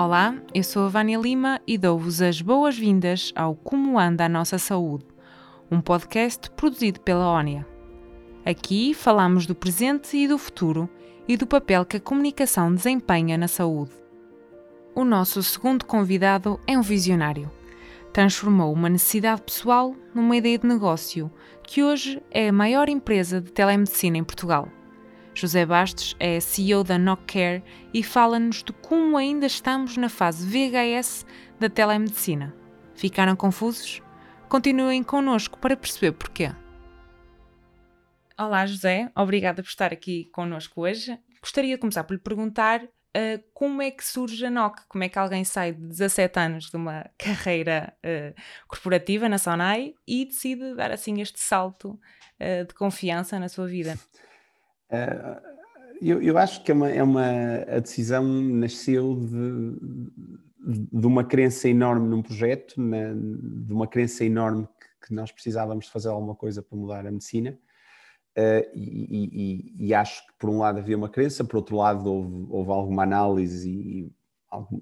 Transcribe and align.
Olá, 0.00 0.32
eu 0.54 0.62
sou 0.62 0.84
a 0.84 0.88
Vânia 0.88 1.18
Lima 1.18 1.60
e 1.66 1.76
dou-vos 1.76 2.22
as 2.22 2.40
boas-vindas 2.40 3.32
ao 3.34 3.56
Como 3.56 3.98
Anda 3.98 4.26
a 4.26 4.28
Nossa 4.28 4.56
Saúde, 4.56 5.04
um 5.68 5.80
podcast 5.80 6.48
produzido 6.52 7.00
pela 7.00 7.28
ONIA. 7.28 7.66
Aqui 8.46 8.94
falamos 8.94 9.44
do 9.44 9.56
presente 9.56 10.16
e 10.16 10.28
do 10.28 10.38
futuro 10.38 10.88
e 11.26 11.36
do 11.36 11.48
papel 11.48 11.84
que 11.84 11.96
a 11.96 12.00
comunicação 12.00 12.72
desempenha 12.72 13.36
na 13.36 13.48
saúde. 13.48 13.90
O 14.94 15.04
nosso 15.04 15.42
segundo 15.42 15.84
convidado 15.84 16.60
é 16.64 16.78
um 16.78 16.82
visionário. 16.82 17.50
Transformou 18.12 18.72
uma 18.72 18.88
necessidade 18.88 19.42
pessoal 19.42 19.96
numa 20.14 20.36
ideia 20.36 20.60
de 20.60 20.66
negócio, 20.68 21.28
que 21.64 21.82
hoje 21.82 22.22
é 22.30 22.50
a 22.50 22.52
maior 22.52 22.88
empresa 22.88 23.40
de 23.40 23.50
telemedicina 23.50 24.16
em 24.16 24.22
Portugal. 24.22 24.68
José 25.38 25.64
Bastos 25.64 26.16
é 26.18 26.40
CEO 26.40 26.82
da 26.82 26.98
NockCare 26.98 27.62
e 27.94 28.02
fala-nos 28.02 28.60
de 28.64 28.72
como 28.72 29.16
ainda 29.16 29.46
estamos 29.46 29.96
na 29.96 30.08
fase 30.08 30.44
VHS 30.44 31.24
da 31.60 31.70
telemedicina. 31.70 32.52
Ficaram 32.96 33.36
confusos? 33.36 34.02
Continuem 34.48 35.00
connosco 35.04 35.56
para 35.56 35.76
perceber 35.76 36.10
porquê. 36.10 36.50
Olá, 38.36 38.66
José. 38.66 39.12
Obrigada 39.14 39.62
por 39.62 39.68
estar 39.68 39.92
aqui 39.92 40.24
connosco 40.32 40.80
hoje. 40.80 41.16
Gostaria 41.40 41.76
de 41.76 41.80
começar 41.80 42.02
por 42.02 42.14
lhe 42.14 42.20
perguntar 42.20 42.82
uh, 42.82 43.44
como 43.54 43.80
é 43.80 43.92
que 43.92 44.04
surge 44.04 44.44
a 44.44 44.50
NOC? 44.50 44.88
Como 44.88 45.04
é 45.04 45.08
que 45.08 45.20
alguém 45.20 45.44
sai 45.44 45.72
de 45.72 45.86
17 45.86 46.36
anos 46.36 46.68
de 46.68 46.76
uma 46.76 47.08
carreira 47.16 47.94
uh, 48.04 48.34
corporativa 48.66 49.28
na 49.28 49.38
Sonai 49.38 49.94
e 50.04 50.24
decide 50.24 50.74
dar 50.74 50.90
assim 50.90 51.20
este 51.20 51.38
salto 51.38 51.90
uh, 51.90 52.66
de 52.66 52.74
confiança 52.74 53.38
na 53.38 53.48
sua 53.48 53.68
vida? 53.68 53.96
Uh, 54.90 55.58
eu, 56.00 56.22
eu, 56.22 56.38
acho 56.38 56.62
que 56.62 56.70
é 56.70 56.74
uma, 56.74 56.90
é 56.90 57.02
uma, 57.02 57.26
a 57.68 57.80
decisão 57.80 58.24
nasceu 58.24 59.16
de, 59.16 59.76
de 60.92 61.06
uma 61.06 61.24
crença 61.24 61.68
enorme 61.68 62.08
num 62.08 62.22
projeto, 62.22 62.80
na, 62.80 63.12
de 63.14 63.72
uma 63.72 63.86
crença 63.86 64.24
enorme 64.24 64.66
que, 64.80 65.08
que, 65.08 65.14
nós 65.14 65.32
precisávamos 65.32 65.86
de 65.86 65.90
fazer 65.90 66.08
alguma 66.08 66.34
coisa 66.34 66.62
para 66.62 66.78
mudar 66.78 67.06
a 67.06 67.10
medicina. 67.10 67.58
Uh, 68.36 68.62
e, 68.72 69.74
e, 69.80 69.86
e, 69.88 69.94
acho 69.94 70.24
que 70.24 70.32
por 70.38 70.48
um 70.48 70.58
lado 70.58 70.78
havia 70.78 70.96
uma 70.96 71.08
crença, 71.08 71.42
por 71.42 71.56
outro 71.56 71.76
lado 71.76 72.06
houve, 72.06 72.46
houve 72.48 72.70
alguma 72.70 73.02
análise 73.02 73.68
e 73.68 74.12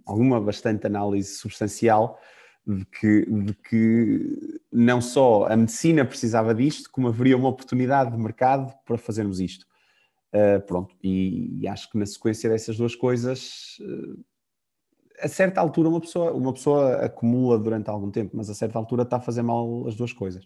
alguma 0.04 0.38
bastante 0.40 0.86
análise 0.86 1.36
substancial 1.36 2.20
de 2.66 2.84
que, 2.84 3.24
de 3.24 3.54
que 3.54 4.60
não 4.70 5.00
só 5.00 5.46
a 5.46 5.56
medicina 5.56 6.04
precisava 6.04 6.54
disto, 6.54 6.90
como 6.90 7.08
haveria 7.08 7.36
uma 7.36 7.48
oportunidade 7.48 8.10
de 8.10 8.18
mercado 8.18 8.74
para 8.84 8.98
fazermos 8.98 9.40
isto. 9.40 9.66
Uh, 10.34 10.60
pronto, 10.66 10.94
e, 11.02 11.62
e, 11.62 11.68
acho 11.68 11.90
que 11.90 11.96
na 11.96 12.04
sequência 12.04 12.50
dessas 12.50 12.76
duas 12.76 12.94
coisas, 12.94 13.78
uh, 13.80 14.24
a 15.20 15.28
certa 15.28 15.60
altura 15.60 15.88
uma 15.88 16.00
pessoa, 16.00 16.32
uma 16.32 16.52
pessoa 16.52 16.96
acumula 16.96 17.58
durante 17.58 17.88
algum 17.88 18.10
tempo, 18.10 18.36
mas 18.36 18.50
a 18.50 18.54
certa 18.54 18.78
altura 18.78 19.02
está 19.02 19.16
a 19.16 19.20
fazer 19.20 19.42
mal 19.42 19.86
as 19.86 19.94
duas 19.94 20.12
coisas. 20.12 20.44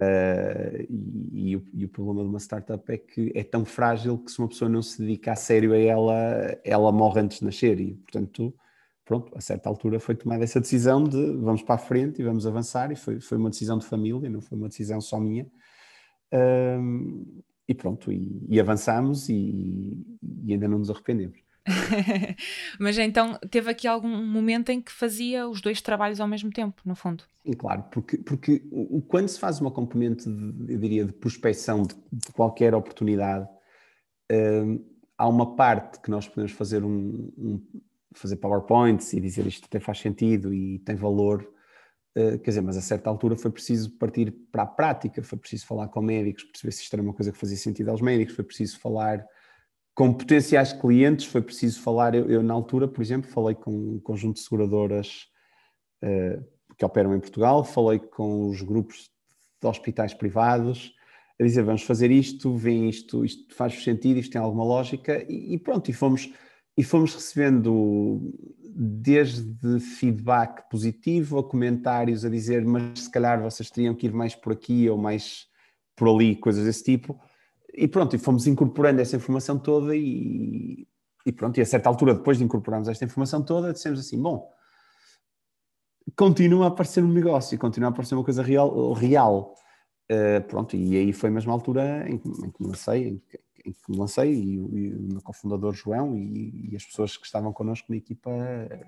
Uh, 0.00 0.86
e, 0.88 1.50
e, 1.50 1.56
o, 1.56 1.64
e, 1.74 1.84
o, 1.84 1.88
problema 1.88 2.22
de 2.22 2.28
uma 2.28 2.38
startup 2.38 2.90
é 2.90 2.96
que 2.96 3.30
é 3.34 3.44
tão 3.44 3.64
frágil 3.64 4.16
que 4.18 4.30
se 4.30 4.38
uma 4.38 4.48
pessoa 4.48 4.68
não 4.68 4.80
se 4.80 4.98
dedica 4.98 5.32
a 5.32 5.36
sério 5.36 5.74
a 5.74 5.78
ela, 5.78 6.58
ela 6.64 6.90
morre 6.90 7.20
antes 7.20 7.40
de 7.40 7.44
nascer 7.44 7.78
e, 7.78 7.94
portanto, 7.96 8.54
pronto, 9.04 9.36
a 9.36 9.40
certa 9.40 9.68
altura 9.68 10.00
foi 10.00 10.14
tomada 10.14 10.44
essa 10.44 10.60
decisão 10.60 11.04
de 11.04 11.36
vamos 11.36 11.62
para 11.62 11.74
a 11.74 11.78
frente 11.78 12.22
e 12.22 12.24
vamos 12.24 12.46
avançar 12.46 12.90
e 12.90 12.96
foi, 12.96 13.20
foi 13.20 13.36
uma 13.36 13.50
decisão 13.50 13.76
de 13.76 13.84
família, 13.84 14.30
não 14.30 14.40
foi 14.40 14.56
uma 14.56 14.68
decisão 14.68 15.00
só 15.00 15.20
minha. 15.20 15.46
Uh, 16.32 17.42
e 17.72 17.74
pronto, 17.74 18.12
e, 18.12 18.44
e 18.48 18.60
avançamos 18.60 19.28
e, 19.28 19.96
e, 20.44 20.52
ainda 20.52 20.68
não 20.68 20.78
nos 20.78 20.90
arrependemos. 20.90 21.38
Mas 22.78 22.98
então 22.98 23.38
teve 23.50 23.70
aqui 23.70 23.86
algum 23.86 24.08
momento 24.08 24.70
em 24.70 24.80
que 24.80 24.92
fazia 24.92 25.48
os 25.48 25.60
dois 25.60 25.80
trabalhos 25.80 26.20
ao 26.20 26.28
mesmo 26.28 26.50
tempo, 26.50 26.82
no 26.84 26.94
fundo? 26.94 27.24
Sim, 27.44 27.52
claro, 27.52 27.84
porque, 27.90 28.18
porque 28.18 28.62
quando 29.08 29.28
se 29.28 29.38
faz 29.38 29.60
uma 29.60 29.70
componente, 29.70 30.28
de, 30.28 30.72
eu 30.72 30.78
diria, 30.78 31.04
de 31.04 31.12
prospecção 31.12 31.82
de, 31.82 31.94
de 32.12 32.32
qualquer 32.32 32.74
oportunidade, 32.74 33.48
hum, 34.30 34.84
há 35.16 35.28
uma 35.28 35.56
parte 35.56 36.00
que 36.00 36.10
nós 36.10 36.28
podemos 36.28 36.52
fazer 36.52 36.84
um, 36.84 37.32
um, 37.38 37.62
fazer 38.12 38.36
PowerPoints 38.36 39.12
e 39.12 39.20
dizer 39.20 39.46
isto 39.46 39.64
até 39.64 39.80
faz 39.80 39.98
sentido 39.98 40.52
e 40.52 40.78
tem 40.80 40.94
valor, 40.94 41.48
Uh, 42.14 42.38
quer 42.40 42.50
dizer, 42.50 42.60
mas 42.60 42.76
a 42.76 42.82
certa 42.82 43.08
altura 43.08 43.36
foi 43.36 43.50
preciso 43.50 43.90
partir 43.96 44.30
para 44.50 44.64
a 44.64 44.66
prática, 44.66 45.22
foi 45.22 45.38
preciso 45.38 45.66
falar 45.66 45.88
com 45.88 46.02
médicos, 46.02 46.44
perceber 46.44 46.72
se 46.72 46.82
isto 46.82 46.92
era 46.92 47.02
uma 47.02 47.14
coisa 47.14 47.32
que 47.32 47.38
fazia 47.38 47.56
sentido 47.56 47.90
aos 47.90 48.02
médicos, 48.02 48.34
foi 48.34 48.44
preciso 48.44 48.78
falar 48.78 49.24
com 49.94 50.12
potenciais 50.12 50.72
clientes, 50.72 51.26
foi 51.26 51.40
preciso 51.40 51.80
falar, 51.80 52.14
eu, 52.14 52.30
eu 52.30 52.42
na 52.42 52.52
altura, 52.54 52.86
por 52.86 53.02
exemplo, 53.02 53.30
falei 53.30 53.54
com 53.54 53.70
um 53.70 54.00
conjunto 54.00 54.36
de 54.36 54.42
seguradoras 54.42 55.26
uh, 56.02 56.44
que 56.76 56.84
operam 56.84 57.14
em 57.14 57.20
Portugal, 57.20 57.64
falei 57.64 57.98
com 57.98 58.48
os 58.48 58.60
grupos 58.62 59.10
de 59.60 59.68
hospitais 59.68 60.12
privados, 60.12 60.92
a 61.40 61.44
dizer, 61.44 61.62
vamos 61.62 61.82
fazer 61.82 62.10
isto, 62.10 62.56
vem 62.56 62.88
isto, 62.88 63.24
isto 63.24 63.54
faz 63.54 63.82
sentido, 63.82 64.18
isto 64.18 64.32
tem 64.32 64.40
alguma 64.40 64.64
lógica, 64.64 65.24
e, 65.28 65.54
e 65.54 65.58
pronto, 65.58 65.90
e 65.90 65.94
fomos, 65.94 66.30
e 66.76 66.82
fomos 66.82 67.14
recebendo 67.14 68.32
desde 68.74 69.80
feedback 69.80 70.68
positivo 70.70 71.38
a 71.38 71.44
comentários 71.44 72.24
a 72.24 72.30
dizer, 72.30 72.64
mas 72.64 73.00
se 73.00 73.10
calhar 73.10 73.40
vocês 73.42 73.70
teriam 73.70 73.94
que 73.94 74.06
ir 74.06 74.12
mais 74.12 74.34
por 74.34 74.52
aqui 74.52 74.88
ou 74.88 74.96
mais 74.96 75.46
por 75.96 76.08
ali, 76.08 76.36
coisas 76.36 76.64
desse 76.64 76.82
tipo. 76.82 77.20
E 77.74 77.86
pronto, 77.86 78.16
e 78.16 78.18
fomos 78.18 78.46
incorporando 78.46 79.00
essa 79.00 79.16
informação 79.16 79.58
toda 79.58 79.96
e, 79.96 80.86
e 81.24 81.32
pronto, 81.32 81.58
e 81.58 81.60
a 81.60 81.66
certa 81.66 81.88
altura, 81.88 82.14
depois 82.14 82.38
de 82.38 82.44
incorporarmos 82.44 82.88
esta 82.88 83.04
informação 83.04 83.42
toda, 83.42 83.72
dissemos 83.72 84.00
assim, 84.00 84.20
bom, 84.20 84.50
continua 86.16 86.66
a 86.66 86.68
aparecer 86.68 87.02
um 87.02 87.12
negócio, 87.12 87.58
continua 87.58 87.88
a 87.88 87.92
aparecer 87.92 88.14
uma 88.14 88.24
coisa 88.24 88.42
real, 88.42 88.92
real. 88.92 89.54
Uh, 90.10 90.42
pronto, 90.46 90.76
e 90.76 90.96
aí 90.96 91.12
foi 91.12 91.30
a 91.30 91.32
mesma 91.32 91.52
altura 91.52 92.06
em, 92.08 92.14
em 92.14 92.18
que 92.18 92.52
comecei, 92.52 93.08
em, 93.08 93.22
em 93.64 93.72
que 93.72 93.80
lancei, 93.88 94.32
e, 94.32 94.54
e 94.54 94.94
o 94.94 95.02
meu 95.02 95.22
cofundador 95.22 95.74
João 95.74 96.16
e, 96.16 96.70
e, 96.70 96.76
as 96.76 96.84
pessoas 96.84 97.16
que 97.16 97.26
estavam 97.26 97.52
connosco 97.52 97.86
na 97.90 97.96
equipa 97.96 98.30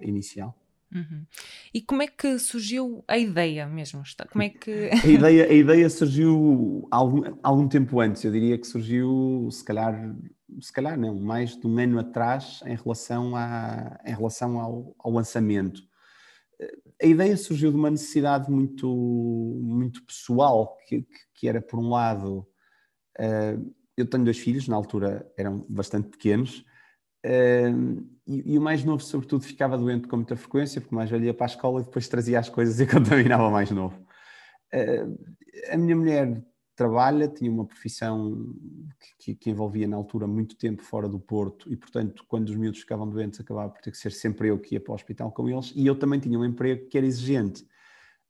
inicial. 0.00 0.56
Uhum. 0.94 1.26
E 1.72 1.82
como 1.82 2.02
é 2.02 2.06
que 2.06 2.38
surgiu 2.38 3.04
a 3.08 3.18
ideia 3.18 3.66
mesmo? 3.66 4.02
Como 4.30 4.44
é 4.44 4.48
que... 4.48 4.90
a, 5.02 5.06
ideia, 5.06 5.46
a 5.46 5.52
ideia 5.52 5.90
surgiu 5.90 6.86
algum, 6.90 7.36
algum 7.42 7.68
tempo 7.68 8.00
antes, 8.00 8.22
eu 8.24 8.30
diria 8.30 8.56
que 8.56 8.66
surgiu 8.66 9.48
se 9.50 9.64
calhar, 9.64 10.14
se 10.60 10.72
calhar 10.72 10.98
não, 10.98 11.18
mais 11.18 11.56
de 11.56 11.66
um 11.66 11.78
ano 11.78 11.98
atrás 11.98 12.60
em 12.64 12.76
relação, 12.76 13.34
a, 13.34 13.98
em 14.04 14.14
relação 14.14 14.60
ao, 14.60 14.94
ao 14.98 15.10
lançamento. 15.10 15.82
A 17.02 17.06
ideia 17.06 17.36
surgiu 17.36 17.70
de 17.72 17.76
uma 17.76 17.90
necessidade 17.90 18.48
muito, 18.48 18.88
muito 19.60 20.04
pessoal, 20.04 20.78
que, 20.86 21.04
que 21.34 21.48
era 21.48 21.60
por 21.60 21.78
um 21.78 21.88
lado... 21.88 22.46
Uh, 23.18 23.74
eu 23.97 24.06
tenho 24.06 24.25
dois 24.25 24.38
filhos, 24.38 24.69
na 24.69 24.77
altura 24.77 25.31
eram 25.37 25.65
bastante 25.69 26.09
pequenos, 26.09 26.65
uh, 27.25 28.15
e, 28.27 28.55
e, 28.55 28.59
o 28.59 28.62
mais 28.62 28.84
novo, 28.84 29.03
sobretudo, 29.03 29.44
ficava 29.44 29.77
doente 29.77 30.09
com 30.09 30.16
muita 30.16 30.37
frequência, 30.37 30.81
porque 30.81 30.94
o 30.94 30.99
mais 30.99 31.10
velho 31.10 31.25
ia 31.25 31.34
para 31.34 31.47
a 31.47 31.49
escola 31.49 31.81
e 31.81 31.84
depois 31.84 32.09
trazia 32.09 32.38
as 32.38 32.49
coisas 32.49 32.81
e 32.81 32.87
contaminava 32.91 33.50
mais 33.50 33.71
novo. 33.71 33.97
Uh, 34.72 35.16
a 35.71 35.77
minha 35.77 35.94
mulher 35.94 36.43
trabalha, 36.77 37.28
tinha 37.28 37.50
uma 37.50 37.65
profissão 37.65 38.53
que, 39.19 39.34
que, 39.34 39.50
envolvia 39.50 39.87
na 39.87 39.97
altura 39.97 40.26
muito 40.26 40.56
tempo 40.56 40.82
fora 40.82 41.09
do 41.09 41.21
Porto 41.21 41.72
e, 41.72 41.76
portanto, 41.76 42.25
quando 42.26 42.49
os 42.49 42.56
miúdos 42.56 42.81
ficavam 42.81 43.09
doentes, 43.09 43.41
acabava 43.41 43.71
por 43.71 43.81
ter 43.81 43.91
que 43.91 43.99
ser 43.99 44.11
sempre 44.11 44.49
eu 44.49 44.59
que 44.59 44.75
ia 44.75 44.81
para 44.81 44.93
o 44.93 44.94
hospital 44.94 45.31
com 45.31 45.49
eles 45.49 45.72
e 45.76 45.87
eu 45.87 45.97
também 45.97 46.19
tinha 46.19 46.38
um 46.38 46.44
emprego 46.44 46.88
que 46.88 46.99
era 46.99 47.06
exigente. 47.06 47.65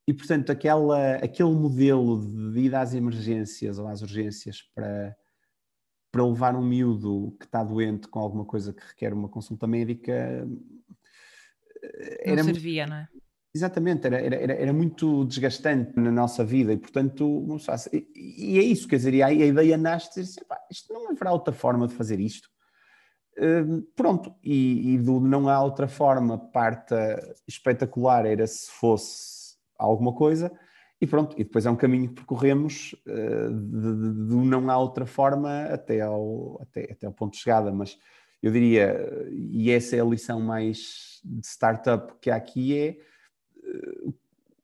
E, 0.06 0.12
portanto, 0.12 0.50
aquela, 0.50 1.16
aquele 1.16 1.50
modelo 1.50 2.20
de 2.52 2.60
ida 2.60 2.80
às 2.80 2.92
emergências 2.92 3.78
ou 3.78 3.88
às 3.88 4.02
urgências 4.02 4.60
para, 4.74 5.16
para 6.14 6.24
levar 6.24 6.54
um 6.54 6.64
miúdo 6.64 7.36
que 7.40 7.44
está 7.44 7.64
doente 7.64 8.06
com 8.06 8.20
alguma 8.20 8.44
coisa 8.44 8.72
que 8.72 8.86
requer 8.86 9.12
uma 9.12 9.28
consulta 9.28 9.66
médica. 9.66 10.46
Eh, 11.82 12.30
era 12.30 12.36
não 12.36 12.44
servia, 12.44 12.86
muito, 12.86 12.90
não 12.90 12.96
é? 12.98 13.08
Exatamente, 13.52 14.06
era, 14.06 14.20
era, 14.20 14.52
era, 14.52 14.72
muito 14.72 15.24
desgastante 15.24 15.98
na 15.98 16.12
nossa 16.12 16.44
vida 16.44 16.72
e, 16.72 16.76
portanto, 16.76 17.44
e, 17.92 18.54
e 18.54 18.58
é 18.60 18.62
isso, 18.62 18.86
quer 18.86 18.96
dizer, 18.96 19.12
e 19.12 19.24
a, 19.24 19.26
a 19.26 19.32
ideia 19.32 19.76
nasce 19.76 20.14
de 20.14 20.22
dizer 20.22 20.46
assim, 20.48 20.62
isto 20.70 20.92
não 20.94 21.10
haverá 21.10 21.32
outra 21.32 21.52
forma 21.52 21.88
de 21.88 21.94
fazer 21.94 22.20
isto. 22.20 22.48
Uh, 23.36 23.82
pronto, 23.96 24.32
e, 24.40 24.94
e, 24.94 24.98
do 24.98 25.18
não 25.18 25.48
há 25.48 25.60
outra 25.60 25.88
forma, 25.88 26.38
parte 26.38 26.94
espetacular 27.48 28.24
era 28.24 28.46
se 28.46 28.70
fosse 28.70 29.56
alguma 29.76 30.14
coisa, 30.14 30.52
e 31.04 31.06
pronto, 31.06 31.34
e 31.38 31.44
depois 31.44 31.66
é 31.66 31.70
um 31.70 31.76
caminho 31.76 32.08
que 32.08 32.14
percorremos 32.14 32.94
uh, 33.06 33.52
de, 33.52 33.94
de, 33.94 34.28
de, 34.28 34.34
não 34.34 34.70
há 34.70 34.78
outra 34.78 35.04
forma 35.04 35.64
até 35.64 36.00
ao, 36.00 36.58
até, 36.62 36.90
até 36.90 37.06
ao 37.06 37.12
ponto 37.12 37.34
de 37.34 37.40
chegada, 37.40 37.70
mas 37.70 37.98
eu 38.42 38.50
diria, 38.50 39.28
e 39.30 39.70
essa 39.70 39.96
é 39.96 40.00
a 40.00 40.04
lição 40.04 40.40
mais 40.40 41.20
de 41.22 41.46
startup 41.46 42.14
que 42.22 42.30
há 42.30 42.36
aqui, 42.36 42.78
é 42.78 42.96
uh, 43.58 44.14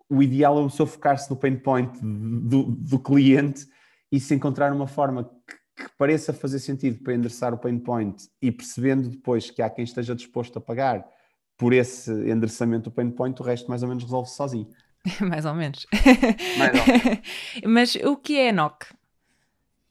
o 0.08 0.22
ideal 0.22 0.56
é 0.56 0.60
uma 0.60 0.70
pessoa 0.70 0.86
focar-se 0.86 1.28
no 1.28 1.36
pain 1.36 1.56
point 1.56 1.92
do, 2.02 2.64
do 2.64 2.98
cliente 2.98 3.68
e 4.10 4.18
se 4.18 4.34
encontrar 4.34 4.72
uma 4.72 4.86
forma 4.86 5.30
que, 5.46 5.84
que 5.84 5.90
pareça 5.98 6.32
fazer 6.32 6.58
sentido 6.58 7.02
para 7.02 7.14
endereçar 7.14 7.52
o 7.52 7.58
pain 7.58 7.78
point 7.78 8.28
e 8.40 8.50
percebendo 8.50 9.10
depois 9.10 9.50
que 9.50 9.60
há 9.60 9.68
quem 9.68 9.84
esteja 9.84 10.14
disposto 10.14 10.56
a 10.56 10.60
pagar 10.60 11.06
por 11.58 11.74
esse 11.74 12.10
endereçamento 12.10 12.84
do 12.84 12.94
pain 12.94 13.10
point, 13.10 13.38
o 13.40 13.44
resto 13.44 13.68
mais 13.68 13.82
ou 13.82 13.88
menos 13.90 14.02
resolve-se 14.02 14.36
sozinho. 14.36 14.68
mais 15.20 15.44
ou 15.44 15.54
menos. 15.54 15.86
Mais 16.58 16.80
ou 16.80 16.86
menos. 16.86 17.20
Mas 17.66 17.94
o 17.96 18.16
que 18.16 18.38
é 18.38 18.52
NOC? 18.52 18.86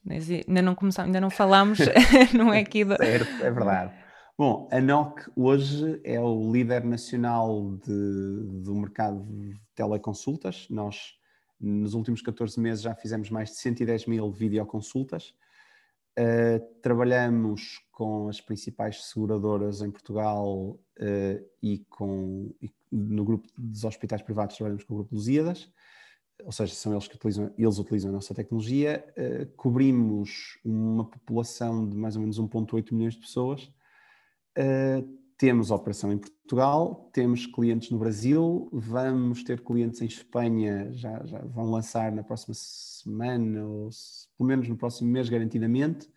Ainda 0.08 0.62
não 0.62 0.74
começamos, 0.74 1.08
ainda 1.08 1.20
não 1.20 1.30
falámos, 1.30 1.78
não 2.34 2.52
é 2.52 2.60
aqui. 2.60 2.84
Certo, 2.84 3.44
é 3.44 3.50
verdade. 3.50 3.94
Bom, 4.36 4.68
a 4.72 4.80
NOC 4.80 5.30
hoje 5.36 6.00
é 6.02 6.18
o 6.18 6.50
líder 6.50 6.82
nacional 6.84 7.76
de, 7.84 8.62
do 8.62 8.74
mercado 8.74 9.22
de 9.24 9.60
teleconsultas. 9.74 10.66
Nós, 10.70 11.18
nos 11.60 11.92
últimos 11.92 12.22
14 12.22 12.58
meses, 12.58 12.82
já 12.82 12.94
fizemos 12.94 13.28
mais 13.28 13.50
de 13.50 13.56
110 13.56 14.06
mil 14.06 14.32
videoconsultas. 14.32 15.34
Uh, 16.18 16.58
trabalhamos 16.80 17.80
com 17.92 18.28
as 18.28 18.40
principais 18.40 19.04
seguradoras 19.04 19.82
em 19.82 19.90
Portugal 19.90 20.80
uh, 20.98 21.50
e, 21.62 21.84
com, 21.90 22.50
e 22.62 22.70
no 22.90 23.24
grupo 23.24 23.48
dos 23.56 23.84
hospitais 23.84 24.22
privados 24.22 24.56
trabalhamos 24.56 24.84
com 24.84 24.94
o 24.94 24.96
grupo 24.98 25.14
Lusíadas, 25.14 25.70
ou 26.44 26.52
seja, 26.52 26.74
são 26.74 26.92
eles 26.92 27.06
que 27.06 27.16
utilizam, 27.16 27.52
eles 27.56 27.78
utilizam 27.78 28.10
a 28.10 28.14
nossa 28.14 28.34
tecnologia. 28.34 29.04
Uh, 29.16 29.46
cobrimos 29.56 30.58
uma 30.64 31.04
população 31.04 31.86
de 31.88 31.96
mais 31.96 32.16
ou 32.16 32.22
menos 32.22 32.40
1,8 32.40 32.92
milhões 32.92 33.14
de 33.14 33.20
pessoas. 33.20 33.70
temos 35.36 35.70
operação 35.70 36.12
em 36.12 36.18
Portugal, 36.18 37.10
temos 37.12 37.46
clientes 37.46 37.90
no 37.90 37.98
Brasil, 37.98 38.68
vamos 38.72 39.42
ter 39.42 39.60
clientes 39.62 40.00
em 40.02 40.06
Espanha, 40.06 40.92
já, 40.92 41.24
já 41.24 41.38
vão 41.40 41.70
lançar 41.70 42.12
na 42.12 42.22
próxima 42.22 42.54
semana, 42.54 43.64
ou 43.66 43.88
pelo 44.36 44.48
menos 44.48 44.68
no 44.68 44.76
próximo 44.76 45.10
mês, 45.10 45.28
garantidamente. 45.28 46.08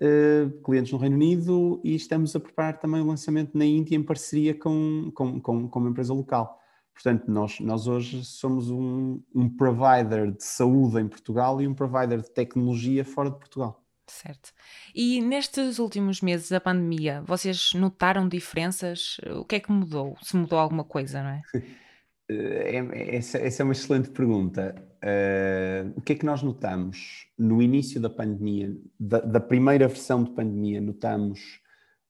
Uh, 0.00 0.50
clientes 0.62 0.92
no 0.92 0.98
Reino 0.98 1.16
Unido 1.16 1.80
e 1.82 1.94
estamos 1.94 2.36
a 2.36 2.40
preparar 2.40 2.78
também 2.78 3.00
o 3.00 3.06
lançamento 3.06 3.56
na 3.56 3.64
Índia 3.64 3.96
em 3.96 4.02
parceria 4.02 4.54
com, 4.54 5.10
com, 5.14 5.40
com, 5.40 5.68
com 5.68 5.78
uma 5.78 5.88
empresa 5.88 6.12
local. 6.12 6.60
Portanto, 6.92 7.30
nós, 7.30 7.60
nós 7.60 7.86
hoje 7.86 8.24
somos 8.24 8.70
um, 8.70 9.20
um 9.34 9.48
provider 9.48 10.32
de 10.32 10.44
saúde 10.44 10.98
em 10.98 11.08
Portugal 11.08 11.60
e 11.60 11.68
um 11.68 11.74
provider 11.74 12.20
de 12.20 12.30
tecnologia 12.30 13.04
fora 13.04 13.30
de 13.30 13.38
Portugal. 13.38 13.82
Certo. 14.06 14.52
E 14.94 15.20
nestes 15.20 15.78
últimos 15.78 16.20
meses 16.20 16.48
da 16.48 16.60
pandemia, 16.60 17.22
vocês 17.26 17.72
notaram 17.74 18.28
diferenças? 18.28 19.18
O 19.34 19.44
que 19.44 19.56
é 19.56 19.60
que 19.60 19.72
mudou? 19.72 20.16
Se 20.22 20.36
mudou 20.36 20.58
alguma 20.58 20.84
coisa, 20.84 21.22
não 21.22 21.30
é? 21.30 21.42
É, 22.28 22.76
é, 22.76 23.16
essa, 23.16 23.38
essa, 23.38 23.62
é 23.62 23.64
uma 23.64 23.72
excelente 23.72 24.10
pergunta. 24.10 24.74
Uh, 24.96 25.92
o 25.96 26.00
que 26.00 26.12
é 26.12 26.16
que 26.16 26.26
nós 26.26 26.42
notamos? 26.42 27.28
No 27.38 27.62
início 27.62 28.00
da 28.00 28.10
pandemia, 28.10 28.76
da, 28.98 29.20
da, 29.20 29.40
primeira 29.40 29.86
versão 29.86 30.24
de 30.24 30.30
pandemia, 30.30 30.80
notamos 30.80 31.60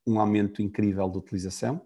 um 0.06 0.18
aumento 0.18 0.62
incrível 0.62 1.08
de 1.10 1.18
utilização. 1.18 1.82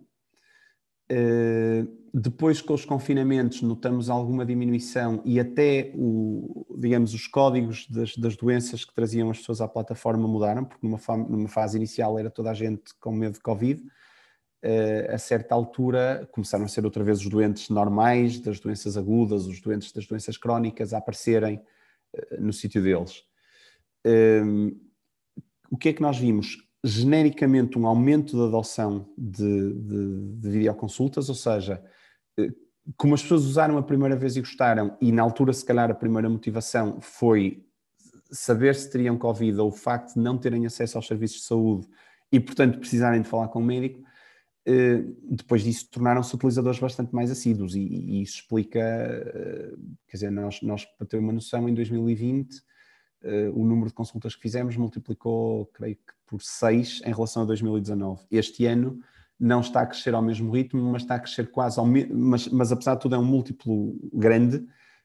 Uh, 1.11 2.01
depois, 2.15 2.63
com 2.63 2.75
os 2.75 2.85
confinamentos, 2.85 3.63
notamos 3.63 4.09
alguma 4.09 4.47
diminuição 4.47 5.21
e 5.25 5.41
até, 5.41 5.93
o, 5.97 6.67
digamos, 6.79 7.15
os 7.15 7.27
códigos 7.27 7.89
das, 7.89 8.17
das 8.17 8.37
doenças 8.37 8.85
que 8.85 8.95
traziam 8.95 9.31
as 9.31 9.39
pessoas 9.39 9.61
à 9.61 9.67
plataforma 9.67 10.29
mudaram, 10.29 10.65
porque 10.65 10.87
numa, 10.87 10.99
numa 11.29 11.49
fase 11.49 11.77
inicial 11.77 12.17
era 12.17 12.31
toda 12.31 12.51
a 12.51 12.55
gente 12.55 12.95
com 13.01 13.13
medo 13.13 13.35
de 13.35 13.41
Covid 13.41 13.83
a 15.13 15.19
certa 15.19 15.55
altura 15.55 16.29
começaram 16.33 16.65
a 16.65 16.69
ser 16.69 16.85
outra 16.85 17.03
vez 17.03 17.21
os 17.21 17.29
doentes 17.29 17.71
normais, 17.71 18.39
das 18.39 18.61
doenças 18.61 18.97
agudas, 18.97 19.47
os 19.47 19.61
doentes 19.61 19.91
das 19.93 20.07
doenças 20.07 20.37
crónicas 20.37 20.93
a 20.93 20.99
aparecerem 20.99 21.57
uh, 22.15 22.41
no 22.41 22.53
sítio 22.53 22.83
deles. 22.83 23.25
Ehm, 24.05 24.73
o 25.71 25.77
que 25.77 25.89
é 25.89 25.93
que 25.93 26.03
nós 26.03 26.19
vimos? 26.19 26.59
Genericamente, 26.85 27.79
um 27.79 27.87
aumento 27.87 28.37
da 28.37 28.45
adoção 28.45 29.09
de, 29.17 29.73
de, 29.73 30.37
de 30.37 30.51
videoconsultas, 30.51 31.29
ou 31.29 31.35
seja, 31.35 31.83
uh, 32.39 32.53
como 32.97 33.15
as 33.15 33.23
pessoas 33.23 33.45
usaram 33.45 33.79
a 33.79 33.83
primeira 33.83 34.17
vez 34.17 34.37
e 34.37 34.41
gostaram, 34.41 34.97
e 35.01 35.13
na 35.13 35.23
altura, 35.23 35.53
se 35.53 35.65
calhar, 35.65 35.91
a 35.91 35.95
primeira 35.95 36.29
motivação 36.29 37.01
foi 37.01 37.65
saber 38.31 38.75
se 38.75 38.91
teriam 38.91 39.19
Covid 39.19 39.59
ou 39.59 39.69
o 39.69 39.73
facto 39.73 40.15
de 40.15 40.21
não 40.21 40.39
terem 40.39 40.67
acesso 40.67 40.99
aos 40.99 41.07
serviços 41.07 41.41
de 41.41 41.47
saúde 41.47 41.89
e, 42.31 42.39
portanto, 42.39 42.79
precisarem 42.79 43.23
de 43.23 43.29
falar 43.29 43.49
com 43.49 43.59
o 43.59 43.65
médico, 43.65 44.01
eh, 44.01 44.10
depois 45.31 45.63
disso 45.63 45.89
tornaram-se 45.91 46.35
utilizadores 46.35 46.79
bastante 46.79 47.15
mais 47.15 47.31
assíduos 47.31 47.75
e, 47.75 47.81
e 47.81 48.23
isso 48.23 48.37
explica, 48.37 48.79
eh, 48.79 49.75
quer 50.07 50.17
dizer, 50.17 50.31
nós, 50.31 50.61
nós, 50.63 50.85
para 50.85 51.07
ter 51.07 51.19
uma 51.19 51.33
noção, 51.33 51.69
em 51.69 51.75
2020 51.75 52.63
eh, 53.23 53.51
o 53.55 53.65
número 53.65 53.89
de 53.89 53.95
consultas 53.95 54.35
que 54.35 54.43
fizemos 54.43 54.77
multiplicou, 54.77 55.67
creio 55.67 55.97
que 55.97 56.13
por 56.27 56.43
6 56.43 57.03
em 57.05 57.13
relação 57.13 57.43
a 57.43 57.47
2019. 57.47 58.23
Este 58.31 58.67
ano 58.67 59.01
não 59.39 59.61
está 59.61 59.81
a 59.83 59.87
crescer 59.87 60.15
ao 60.15 60.23
mesmo 60.23 60.53
ritmo, 60.53 60.83
mas 60.83 61.03
está 61.03 61.15
a 61.15 61.19
crescer 61.19 61.51
quase 61.51 61.79
ao 61.79 61.87
mesmo, 61.87 62.15
mas, 62.15 62.47
mas 62.49 62.71
apesar 62.71 62.95
de 62.95 63.01
tudo 63.01 63.15
é 63.15 63.19
um 63.19 63.25
múltiplo 63.25 63.99
grande 64.13 64.63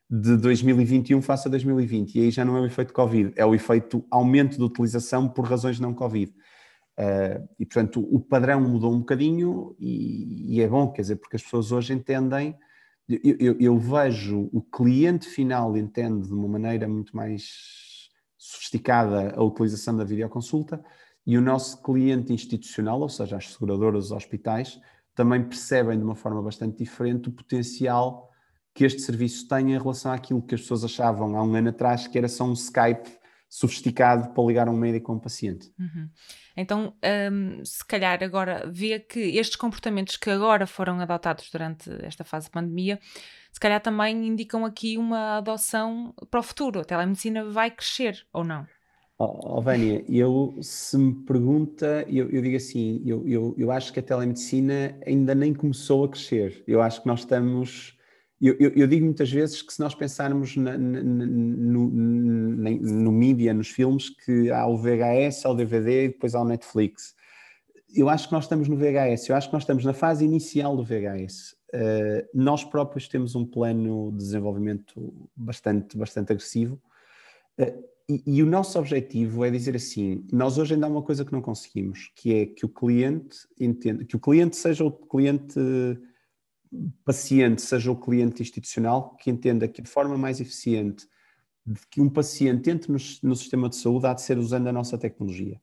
de 0.10 0.38
2021 0.38 1.22
face 1.22 1.48
a 1.48 1.52
2020 1.52 2.16
e 2.16 2.22
aí 2.22 2.32
já 2.32 2.46
não 2.46 2.58
é 2.58 2.62
o 2.62 2.66
efeito 2.66 2.94
Covid, 2.94 3.34
é 3.36 3.46
o 3.46 3.56
efeito 3.56 4.06
aumento 4.12 4.58
de 4.58 4.64
utilização 4.64 5.28
por 5.28 5.46
razões 5.46 5.80
não 5.80 5.94
Covid. 5.94 6.32
Uh, 6.98 7.48
e, 7.60 7.66
portanto, 7.66 8.00
o 8.00 8.20
padrão 8.22 8.62
mudou 8.62 8.94
um 8.94 9.00
bocadinho 9.00 9.76
e, 9.78 10.56
e, 10.56 10.62
é 10.62 10.68
bom, 10.68 10.92
quer 10.92 11.02
dizer, 11.02 11.18
porque 11.18 11.36
as 11.36 11.44
pessoas 11.44 11.72
hoje 11.72 11.94
entendem. 11.94 12.58
Eu, 13.08 13.36
eu, 13.40 13.58
eu, 13.60 13.78
vejo 13.78 14.50
o 14.52 14.62
cliente 14.62 15.28
final 15.28 15.78
entende 15.78 16.28
de 16.28 16.34
uma 16.34 16.48
maneira 16.48 16.88
muito 16.88 17.16
mais 17.16 18.10
sofisticada 18.38 19.36
a 19.36 19.44
utilização 19.44 19.96
da 19.96 20.04
videoconsulta 20.04 20.84
e 21.26 21.38
o 21.38 21.42
nosso 21.42 21.84
cliente 21.84 22.34
institucional, 22.34 23.00
ou 23.02 23.10
seja, 23.10 23.38
as 23.38 23.54
seguradoras, 23.54 24.06
os 24.06 24.12
hospitais, 24.12 24.80
também 25.14 25.44
percebem 25.44 25.98
de 25.98 26.04
uma 26.04 26.16
forma 26.16 26.42
bastante 26.42 26.78
diferente 26.78 27.30
o 27.30 27.32
potencial 27.32 28.32
que 28.74 28.84
este 28.84 29.02
serviço 29.02 29.48
tem 29.48 29.74
em 29.74 29.78
relação 29.78 30.12
àquilo 30.12 30.42
que 30.42 30.56
as 30.56 30.62
pessoas 30.62 30.84
achavam 30.84 31.38
há 31.38 31.44
um 31.44 31.56
ano 31.56 31.70
atrás, 31.70 32.08
que 32.08 32.18
era 32.18 32.28
só 32.28 32.44
um 32.44 32.54
Skype 32.54 33.10
sofisticado 33.56 34.34
para 34.34 34.44
ligar 34.44 34.68
um 34.68 34.76
médico 34.76 35.14
a 35.14 35.16
um 35.16 35.20
paciente. 35.20 35.72
Uhum. 35.80 36.10
Então, 36.58 36.94
um, 37.32 37.64
se 37.64 37.86
calhar 37.86 38.22
agora 38.22 38.70
vê 38.70 39.00
que 39.00 39.20
estes 39.38 39.56
comportamentos 39.56 40.18
que 40.18 40.30
agora 40.30 40.68
foram 40.68 41.00
adotados 41.00 41.50
durante 41.50 41.90
esta 42.04 42.26
fase 42.26 42.48
de 42.48 42.52
pandemia, 42.52 43.00
se 43.54 43.60
calhar 43.60 43.80
também 43.80 44.28
indicam 44.28 44.66
aqui 44.66 44.98
uma 44.98 45.38
adoção 45.38 46.14
para 46.30 46.42
o 46.42 46.44
futuro. 46.44 46.82
A 46.82 46.84
telemedicina 46.84 47.46
vai 47.46 47.72
crescer 47.72 48.28
ou 48.34 48.44
não? 48.44 48.68
Oh, 49.18 49.58
oh 49.58 49.62
Vânia, 49.62 50.04
eu 50.10 50.58
se 50.62 50.98
me 50.98 51.14
pergunta, 51.24 52.06
eu, 52.10 52.30
eu 52.30 52.42
digo 52.42 52.58
assim, 52.58 53.02
eu, 53.06 53.26
eu, 53.26 53.56
eu 53.58 53.72
acho 53.72 53.94
que 53.94 54.02
a 54.02 54.04
telemedicina 54.04 55.00
ainda 55.08 55.34
nem 55.34 55.54
começou 55.54 56.04
a 56.04 56.10
crescer. 56.10 56.62
Eu 56.68 56.82
acho 56.82 57.02
que 57.02 57.08
nós 57.08 57.22
estamos 57.22 57.95
eu, 58.46 58.72
eu, 58.76 58.88
digo 58.88 59.06
muitas 59.06 59.32
vezes 59.32 59.62
que 59.62 59.74
se 59.74 59.80
nós 59.80 59.96
pensarmos 59.96 60.56
na, 60.56 60.78
na, 60.78 61.02
no, 61.02 61.90
no 61.90 63.12
mídia, 63.12 63.54
nos 63.54 63.70
filmes, 63.70 64.10
que 64.10 64.52
há 64.52 64.68
o 64.68 64.78
VHS, 64.78 65.46
há 65.46 65.50
o 65.50 65.56
DVD 65.56 66.06
e 66.06 66.08
depois 66.10 66.36
há 66.36 66.42
o 66.42 66.46
Netflix. 66.46 67.16
Eu 67.96 68.10
acho 68.10 68.28
que 68.28 68.34
nós 68.34 68.44
estamos 68.44 68.68
no 68.68 68.76
VHS, 68.76 69.30
eu 69.30 69.36
acho 69.36 69.48
que 69.48 69.54
nós 69.54 69.64
estamos 69.64 69.86
na 69.86 69.94
fase 69.94 70.26
inicial 70.26 70.76
do 70.76 70.84
VHS. 70.84 71.56
Uh, 71.74 72.28
nós 72.34 72.64
próprios 72.64 73.08
temos 73.08 73.36
um 73.36 73.46
plano 73.46 74.12
de 74.12 74.18
desenvolvimento 74.18 75.14
bastante, 75.36 75.98
bastante 75.98 76.32
agressivo. 76.32 76.80
Uh, 77.60 77.84
e, 78.08 78.22
e, 78.28 78.44
o 78.44 78.46
nosso 78.46 78.78
objetivo 78.78 79.44
é 79.44 79.50
dizer 79.50 79.76
assim: 79.76 80.24
nós 80.32 80.58
hoje 80.58 80.76
ainda 80.76 80.86
há 80.86 80.90
uma 80.90 81.02
coisa 81.02 81.26
que 81.26 81.32
não 81.32 81.42
conseguimos, 81.42 82.12
que 82.16 82.34
é 82.34 82.46
que 82.46 82.66
o 82.66 82.70
cliente 82.70 83.40
entenda, 83.60 84.06
que 84.06 84.16
o 84.16 84.20
cliente 84.20 84.56
seja 84.56 84.84
o 84.84 84.92
cliente 84.92 85.60
paciente 87.04 87.62
seja 87.62 87.92
o 87.92 87.96
cliente 87.96 88.42
institucional 88.42 89.16
que 89.16 89.30
entenda 89.30 89.68
que 89.68 89.82
a 89.82 89.86
forma 89.86 90.18
mais 90.18 90.40
eficiente 90.40 91.08
de 91.66 91.80
que 91.90 92.00
um 92.00 92.10
paciente 92.10 92.70
entre 92.70 92.92
no, 92.92 93.00
no 93.24 93.36
sistema 93.36 93.70
de 93.70 93.76
saúde 93.76 94.06
há 94.06 94.14
de 94.14 94.22
ser 94.22 94.38
usando 94.38 94.68
a 94.68 94.72
nossa 94.72 94.98
tecnologia. 94.98 95.60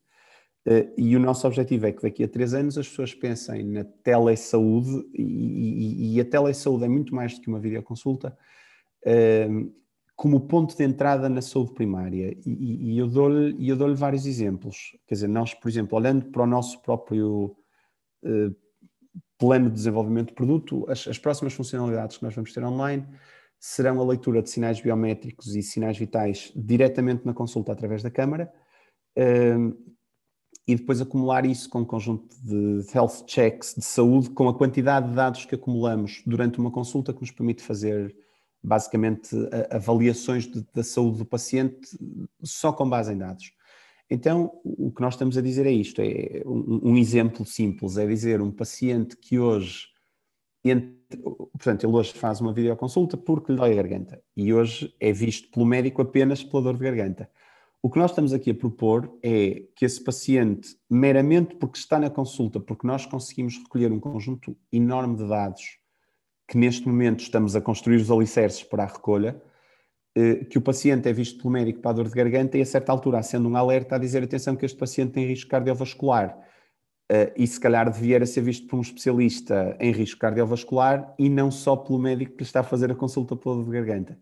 Uh, 0.66 0.92
e 0.96 1.16
o 1.16 1.20
nosso 1.20 1.46
objetivo 1.46 1.86
é 1.86 1.92
que 1.92 2.02
daqui 2.02 2.22
a 2.22 2.28
três 2.28 2.54
anos 2.54 2.78
as 2.78 2.88
pessoas 2.88 3.14
pensem 3.14 3.64
na 3.64 3.84
telesaúde, 3.84 5.04
e, 5.12 5.22
e, 5.22 6.16
e 6.16 6.20
a 6.20 6.24
telesaúde 6.24 6.84
é 6.84 6.88
muito 6.88 7.14
mais 7.14 7.34
do 7.34 7.40
que 7.40 7.48
uma 7.48 7.58
videoconsulta, 7.58 8.36
uh, 9.06 9.72
como 10.14 10.40
ponto 10.40 10.76
de 10.76 10.84
entrada 10.84 11.28
na 11.28 11.42
saúde 11.42 11.72
primária. 11.72 12.36
E, 12.46 12.94
e 12.94 12.98
eu 12.98 13.08
dou-lhe 13.08 13.74
dou 13.74 13.94
vários 13.96 14.24
exemplos. 14.24 14.96
Quer 15.06 15.14
dizer, 15.14 15.28
nós, 15.28 15.52
por 15.54 15.68
exemplo, 15.68 15.98
olhando 15.98 16.26
para 16.26 16.42
o 16.42 16.46
nosso 16.46 16.80
próprio 16.80 17.56
uh, 18.24 18.54
plano 19.42 19.68
de 19.68 19.74
desenvolvimento 19.74 20.28
de 20.28 20.34
produto, 20.34 20.88
as, 20.88 21.08
as, 21.08 21.18
próximas 21.18 21.52
funcionalidades 21.52 22.16
que 22.16 22.22
nós 22.22 22.32
vamos 22.32 22.52
ter 22.52 22.62
online 22.62 23.04
serão 23.58 24.00
a 24.00 24.04
leitura 24.04 24.40
de 24.40 24.48
sinais 24.48 24.80
biométricos 24.80 25.56
e 25.56 25.62
sinais 25.64 25.98
vitais 25.98 26.52
diretamente 26.54 27.26
na 27.26 27.34
consulta 27.34 27.72
através 27.72 28.04
da 28.04 28.10
câmara 28.10 28.52
um, 29.18 29.76
e 30.64 30.76
depois 30.76 31.00
acumular 31.00 31.44
isso 31.44 31.68
com 31.68 31.80
um 31.80 31.84
conjunto 31.84 32.28
de 32.40 32.86
health 32.94 33.24
checks 33.26 33.74
de 33.76 33.84
saúde 33.84 34.30
com 34.30 34.48
a 34.48 34.56
quantidade 34.56 35.08
de 35.08 35.14
dados 35.16 35.44
que 35.44 35.56
acumulamos 35.56 36.22
durante 36.24 36.60
uma 36.60 36.70
consulta 36.70 37.12
que 37.12 37.20
nos 37.20 37.32
permite 37.32 37.64
fazer 37.64 38.14
basicamente 38.62 39.34
avaliações 39.72 40.46
de, 40.46 40.64
da 40.72 40.84
saúde 40.84 41.18
do 41.18 41.24
paciente 41.24 41.80
só 42.44 42.72
com 42.72 42.88
base 42.88 43.12
em 43.12 43.18
dados. 43.18 43.52
Então, 44.12 44.60
o 44.62 44.92
que 44.92 45.00
nós 45.00 45.14
estamos 45.14 45.38
a 45.38 45.40
dizer 45.40 45.64
é 45.66 45.70
isto: 45.70 46.02
é 46.02 46.42
um, 46.44 46.90
um, 46.90 46.96
exemplo 46.98 47.46
simples, 47.46 47.96
é 47.96 48.06
dizer 48.06 48.42
um 48.42 48.50
paciente 48.50 49.16
que 49.16 49.38
hoje 49.38 49.86
entre, 50.62 50.98
portanto, 51.18 51.84
ele 51.84 51.94
hoje 51.94 52.12
faz 52.12 52.38
uma 52.38 52.52
videoconsulta 52.52 53.16
porque 53.16 53.52
lhe 53.52 53.58
dói 53.58 53.72
a 53.72 53.76
garganta 53.76 54.22
e 54.36 54.52
hoje 54.52 54.94
é 55.00 55.12
visto 55.12 55.50
pelo 55.50 55.64
médico 55.64 56.02
apenas 56.02 56.44
pela 56.44 56.62
dor 56.62 56.76
de 56.76 56.84
garganta. 56.84 57.28
O 57.82 57.88
que 57.88 57.98
nós 57.98 58.10
estamos 58.10 58.34
aqui 58.34 58.50
a 58.50 58.54
propor 58.54 59.18
é 59.22 59.64
que 59.74 59.84
esse 59.84 60.04
paciente, 60.04 60.76
meramente 60.90 61.56
porque 61.56 61.78
está 61.78 61.98
na 61.98 62.10
consulta, 62.10 62.60
porque 62.60 62.86
nós 62.86 63.06
conseguimos 63.06 63.56
recolher 63.56 63.90
um 63.90 63.98
conjunto 63.98 64.54
enorme 64.70 65.16
de 65.16 65.26
dados 65.26 65.78
que 66.46 66.58
neste 66.58 66.86
momento 66.86 67.20
estamos 67.20 67.56
a 67.56 67.62
construir 67.62 67.96
os 67.96 68.10
alicerces 68.10 68.62
para 68.62 68.84
a 68.84 68.86
recolha, 68.86 69.42
que 70.50 70.58
o 70.58 70.60
paciente 70.60 71.08
é 71.08 71.12
visto 71.12 71.38
pelo 71.38 71.50
médico 71.50 71.80
para 71.80 71.92
a 71.92 71.94
dor 71.94 72.08
de 72.08 72.14
garganta 72.14 72.58
e 72.58 72.60
a 72.60 72.66
certa 72.66 72.92
altura, 72.92 73.22
sendo 73.22 73.48
um 73.48 73.56
alerta 73.56 73.96
a 73.96 73.98
dizer 73.98 74.22
atenção 74.22 74.54
que 74.54 74.66
este 74.66 74.76
paciente 74.76 75.12
tem 75.12 75.26
risco 75.26 75.50
cardiovascular 75.50 76.38
uh, 77.12 77.32
e 77.36 77.46
se 77.46 77.60
calhar 77.60 77.90
devia 77.90 78.24
ser 78.24 78.40
visto 78.42 78.66
por 78.66 78.76
um 78.78 78.82
especialista 78.82 79.76
em 79.78 79.92
risco 79.92 80.20
cardiovascular 80.20 81.14
e 81.18 81.28
não 81.28 81.50
só 81.50 81.76
pelo 81.76 81.98
médico 81.98 82.32
que 82.32 82.38
lhe 82.38 82.44
está 82.44 82.60
a 82.60 82.64
fazer 82.64 82.90
a 82.90 82.94
consulta 82.94 83.36
pela 83.36 83.56
dor 83.56 83.64
de 83.64 83.70
garganta. 83.70 84.18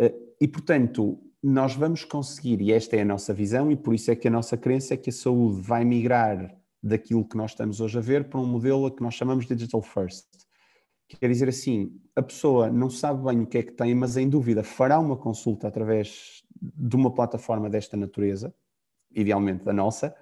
Uh, 0.00 0.34
e, 0.40 0.48
portanto, 0.48 1.20
nós 1.42 1.74
vamos 1.74 2.04
conseguir, 2.04 2.60
e 2.60 2.72
esta 2.72 2.96
é 2.96 3.02
a 3.02 3.04
nossa 3.04 3.34
visão, 3.34 3.70
e 3.70 3.76
por 3.76 3.94
isso 3.94 4.10
é 4.10 4.16
que 4.16 4.28
a 4.28 4.30
nossa 4.30 4.56
crença 4.56 4.94
é 4.94 4.96
que 4.96 5.10
a 5.10 5.12
saúde 5.12 5.60
vai 5.60 5.84
migrar 5.84 6.56
daquilo 6.82 7.26
que 7.26 7.36
nós 7.36 7.52
estamos 7.52 7.80
hoje 7.80 7.98
a 7.98 8.00
ver 8.00 8.28
para 8.28 8.40
um 8.40 8.46
modelo 8.46 8.90
que 8.90 9.02
nós 9.02 9.14
chamamos 9.14 9.46
digital 9.46 9.82
first. 9.82 10.26
Quer 11.08 11.28
dizer 11.28 11.48
assim, 11.48 12.00
a 12.16 12.22
pessoa 12.22 12.70
não 12.70 12.88
sabe 12.90 13.22
bem 13.24 13.40
o 13.42 13.46
que 13.46 13.58
é 13.58 13.62
que 13.62 13.72
tem, 13.72 13.94
mas 13.94 14.16
em 14.16 14.28
dúvida 14.28 14.62
fará 14.64 14.98
uma 14.98 15.16
consulta 15.16 15.68
através 15.68 16.42
de 16.60 16.96
uma 16.96 17.12
plataforma 17.12 17.68
desta 17.68 17.96
natureza, 17.96 18.54
idealmente 19.14 19.64
da 19.64 19.72
nossa, 19.72 20.14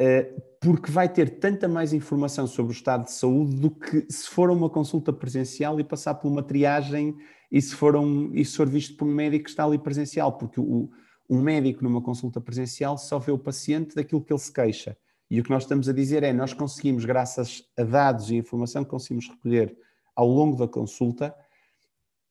eh, 0.00 0.34
porque 0.60 0.90
vai 0.90 1.08
ter 1.08 1.38
tanta 1.38 1.68
mais 1.68 1.92
informação 1.92 2.46
sobre 2.46 2.72
o 2.72 2.74
estado 2.74 3.04
de 3.04 3.12
saúde 3.12 3.56
do 3.56 3.70
que 3.70 4.06
se 4.10 4.28
for 4.28 4.50
uma 4.50 4.68
consulta 4.68 5.12
presencial 5.12 5.78
e 5.78 5.84
passar 5.84 6.14
por 6.14 6.28
uma 6.28 6.42
triagem 6.42 7.16
e 7.50 7.62
se 7.62 7.74
for, 7.74 7.94
um, 7.94 8.34
e 8.34 8.44
se 8.44 8.56
for 8.56 8.68
visto 8.68 8.96
por 8.96 9.06
um 9.06 9.14
médico 9.14 9.44
que 9.44 9.50
está 9.50 9.64
ali 9.64 9.78
presencial, 9.78 10.32
porque 10.36 10.60
o, 10.60 10.90
um 11.28 11.40
médico 11.40 11.84
numa 11.84 12.02
consulta 12.02 12.40
presencial 12.40 12.98
só 12.98 13.18
vê 13.18 13.30
o 13.30 13.38
paciente 13.38 13.94
daquilo 13.94 14.22
que 14.22 14.32
ele 14.32 14.40
se 14.40 14.52
queixa. 14.52 14.96
E 15.30 15.40
o 15.40 15.44
que 15.44 15.50
nós 15.50 15.62
estamos 15.62 15.88
a 15.88 15.92
dizer 15.92 16.22
é, 16.22 16.32
nós 16.32 16.52
conseguimos, 16.52 17.04
graças 17.04 17.64
a 17.78 17.84
dados 17.84 18.30
e 18.30 18.36
informação 18.36 18.84
que 18.84 18.90
conseguimos 18.90 19.28
recolher 19.28 19.76
ao 20.14 20.26
longo 20.26 20.56
da 20.56 20.68
consulta, 20.68 21.34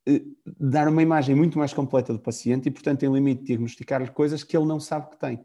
eh, 0.07 0.21
dar 0.59 0.88
uma 0.88 1.01
imagem 1.01 1.35
muito 1.35 1.57
mais 1.57 1.73
completa 1.73 2.13
do 2.13 2.19
paciente 2.19 2.67
e, 2.67 2.71
portanto, 2.71 3.03
em 3.03 3.11
limite, 3.11 3.43
diagnosticar-lhe 3.43 4.09
coisas 4.09 4.43
que 4.43 4.55
ele 4.55 4.65
não 4.65 4.79
sabe 4.79 5.11
que 5.11 5.19
tem. 5.19 5.43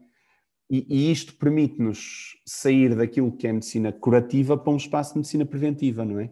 E, 0.69 0.85
e 0.89 1.11
isto 1.11 1.35
permite-nos 1.35 2.37
sair 2.45 2.95
daquilo 2.95 3.31
que 3.31 3.47
é 3.47 3.53
medicina 3.53 3.91
curativa 3.91 4.57
para 4.57 4.73
um 4.73 4.77
espaço 4.77 5.13
de 5.13 5.19
medicina 5.19 5.45
preventiva, 5.45 6.03
não 6.03 6.19
é? 6.19 6.25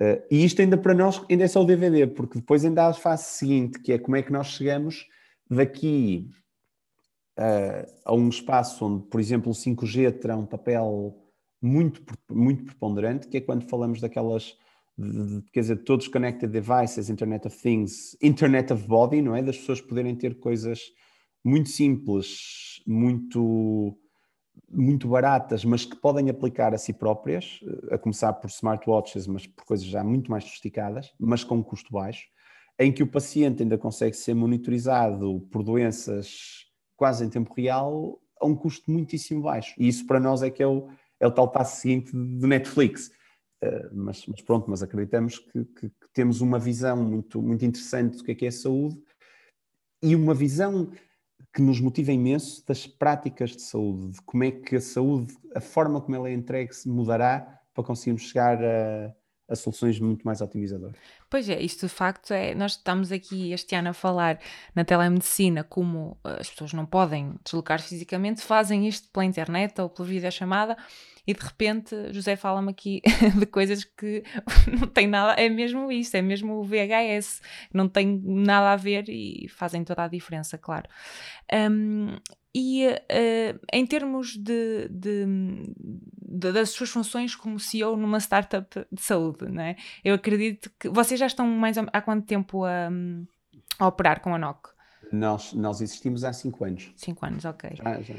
Uh, 0.00 0.22
e 0.30 0.44
isto 0.44 0.62
ainda 0.62 0.78
para 0.78 0.94
nós 0.94 1.20
ainda 1.28 1.44
é 1.44 1.48
só 1.48 1.60
o 1.60 1.66
DVD, 1.66 2.06
porque 2.06 2.38
depois 2.38 2.64
ainda 2.64 2.84
há 2.84 2.88
a 2.88 2.94
fase 2.94 3.24
seguinte, 3.24 3.80
que 3.80 3.92
é 3.92 3.98
como 3.98 4.16
é 4.16 4.22
que 4.22 4.32
nós 4.32 4.46
chegamos 4.46 5.06
daqui 5.50 6.30
uh, 7.38 7.92
a 8.04 8.14
um 8.14 8.28
espaço 8.28 8.84
onde, 8.86 9.06
por 9.08 9.20
exemplo, 9.20 9.50
o 9.50 9.54
5G 9.54 10.20
terá 10.20 10.36
um 10.36 10.46
papel 10.46 11.16
muito, 11.60 12.00
muito 12.30 12.64
preponderante, 12.64 13.26
que 13.26 13.38
é 13.38 13.40
quando 13.40 13.68
falamos 13.68 14.00
daquelas, 14.00 14.56
de, 14.98 15.42
quer 15.52 15.60
dizer, 15.60 15.84
todos 15.84 16.08
connected 16.08 16.50
devices, 16.50 17.08
Internet 17.08 17.46
of 17.46 17.56
Things, 17.56 18.16
Internet 18.20 18.72
of 18.72 18.86
Body, 18.86 19.22
não 19.22 19.36
é? 19.36 19.42
Das 19.42 19.56
pessoas 19.56 19.80
poderem 19.80 20.16
ter 20.16 20.38
coisas 20.40 20.80
muito 21.44 21.68
simples, 21.68 22.82
muito, 22.84 23.96
muito 24.68 25.08
baratas, 25.08 25.64
mas 25.64 25.84
que 25.84 25.96
podem 25.96 26.28
aplicar 26.28 26.74
a 26.74 26.78
si 26.78 26.92
próprias, 26.92 27.60
eh, 27.62 27.94
a 27.94 27.98
começar 27.98 28.32
por 28.32 28.50
smartwatches, 28.50 29.28
mas 29.28 29.46
por 29.46 29.64
coisas 29.64 29.86
já 29.86 30.02
muito 30.02 30.30
mais 30.30 30.44
sofisticadas, 30.44 31.12
mas 31.18 31.44
com 31.44 31.56
um 31.56 31.62
custo 31.62 31.92
baixo, 31.92 32.26
em 32.78 32.92
que 32.92 33.02
o 33.02 33.06
paciente 33.06 33.62
ainda 33.62 33.78
consegue 33.78 34.16
ser 34.16 34.34
monitorizado 34.34 35.46
por 35.50 35.62
doenças 35.62 36.66
quase 36.96 37.24
em 37.24 37.30
tempo 37.30 37.54
real 37.54 38.20
a 38.40 38.46
um 38.46 38.54
custo 38.54 38.90
muitíssimo 38.90 39.42
baixo. 39.42 39.74
E 39.78 39.86
isso 39.86 40.06
para 40.06 40.18
nós 40.18 40.42
é 40.42 40.50
que 40.50 40.62
é 40.62 40.66
o, 40.66 40.88
é 41.20 41.26
o 41.26 41.30
tal 41.30 41.50
passo 41.50 41.80
seguinte 41.80 42.12
de 42.12 42.46
Netflix. 42.46 43.10
Uh, 43.62 43.90
mas, 43.92 44.24
mas, 44.26 44.40
pronto, 44.42 44.70
mas 44.70 44.82
acreditamos 44.82 45.38
que, 45.38 45.64
que, 45.64 45.88
que, 45.88 46.08
temos 46.12 46.40
uma 46.40 46.60
visão 46.60 46.96
muito, 46.96 47.42
muito 47.42 47.64
interessante 47.64 48.18
do 48.18 48.24
que 48.24 48.30
é 48.30 48.34
que 48.34 48.44
é 48.44 48.48
a 48.48 48.52
saúde 48.52 49.02
e 50.00 50.14
uma 50.14 50.32
visão 50.32 50.92
que 51.52 51.60
nos 51.60 51.80
motiva 51.80 52.12
imenso 52.12 52.64
das 52.66 52.86
práticas 52.86 53.50
de 53.50 53.62
saúde, 53.62 54.12
de 54.12 54.22
como 54.22 54.44
é 54.44 54.52
que 54.52 54.76
a 54.76 54.80
saúde, 54.80 55.36
a 55.54 55.60
forma 55.60 56.00
como 56.00 56.14
ela 56.14 56.28
é 56.28 56.32
entregue, 56.32 56.72
se 56.72 56.88
mudará 56.88 57.60
para 57.74 57.84
conseguirmos 57.84 58.22
chegar 58.22 58.62
a, 58.62 59.14
a 59.48 59.56
soluções 59.56 59.98
muito 59.98 60.24
mais 60.24 60.40
otimizadoras. 60.40 60.96
Pois 61.30 61.48
é, 61.48 61.60
isto 61.60 61.86
de 61.86 61.92
facto 61.92 62.32
é. 62.32 62.54
Nós 62.54 62.72
estamos 62.72 63.10
aqui 63.10 63.52
este 63.52 63.74
ano 63.74 63.88
a 63.88 63.92
falar 63.94 64.38
na 64.74 64.84
telemedicina 64.84 65.64
como 65.64 66.18
eh, 66.24 66.38
as 66.40 66.50
pessoas 66.50 66.72
não 66.72 66.84
podem 66.84 67.34
deslocar 67.42 67.80
fisicamente, 67.80 68.42
fazem 68.42 68.86
isto 68.86 69.08
pela 69.10 69.24
internet 69.24 69.80
ou 69.80 69.88
pela 69.88 70.06
videochamada 70.06 70.76
e 71.26 71.34
de 71.34 71.44
repente 71.44 71.94
José 72.12 72.36
fala-me 72.36 72.70
aqui 72.70 73.02
de 73.38 73.46
coisas 73.46 73.84
que 73.84 74.22
não 74.80 74.88
tem 74.88 75.06
nada, 75.06 75.32
é 75.40 75.48
mesmo 75.48 75.90
isso, 75.92 76.16
é 76.16 76.22
mesmo 76.22 76.54
o 76.54 76.64
VHS, 76.64 77.42
não 77.72 77.88
tem 77.88 78.22
nada 78.24 78.72
a 78.72 78.76
ver 78.76 79.08
e 79.08 79.46
fazem 79.48 79.84
toda 79.84 80.04
a 80.04 80.08
diferença, 80.08 80.56
claro. 80.56 80.88
Um, 81.52 82.16
e 82.54 82.86
uh, 82.86 83.60
em 83.72 83.86
termos 83.86 84.36
de, 84.36 84.88
de, 84.88 85.26
de, 85.76 86.52
das 86.52 86.70
suas 86.70 86.90
funções 86.90 87.34
como 87.36 87.60
CEO 87.60 87.96
numa 87.96 88.18
startup 88.18 88.86
de 88.90 89.02
saúde, 89.02 89.50
né? 89.50 89.76
eu 90.04 90.14
acredito 90.14 90.70
que 90.78 90.88
vocês 90.88 91.18
já 91.20 91.26
estão 91.26 91.46
mais 91.46 91.76
há 91.78 92.00
quanto 92.00 92.26
tempo 92.26 92.64
a, 92.64 92.88
a 93.78 93.86
operar 93.86 94.20
com 94.20 94.34
a 94.34 94.38
NOC? 94.38 94.70
Nós, 95.12 95.52
nós 95.54 95.80
existimos 95.80 96.24
há 96.24 96.32
cinco 96.32 96.64
anos. 96.64 96.92
Cinco 96.96 97.24
anos, 97.24 97.44
ok. 97.44 97.70
Já, 97.74 98.00
já, 98.02 98.14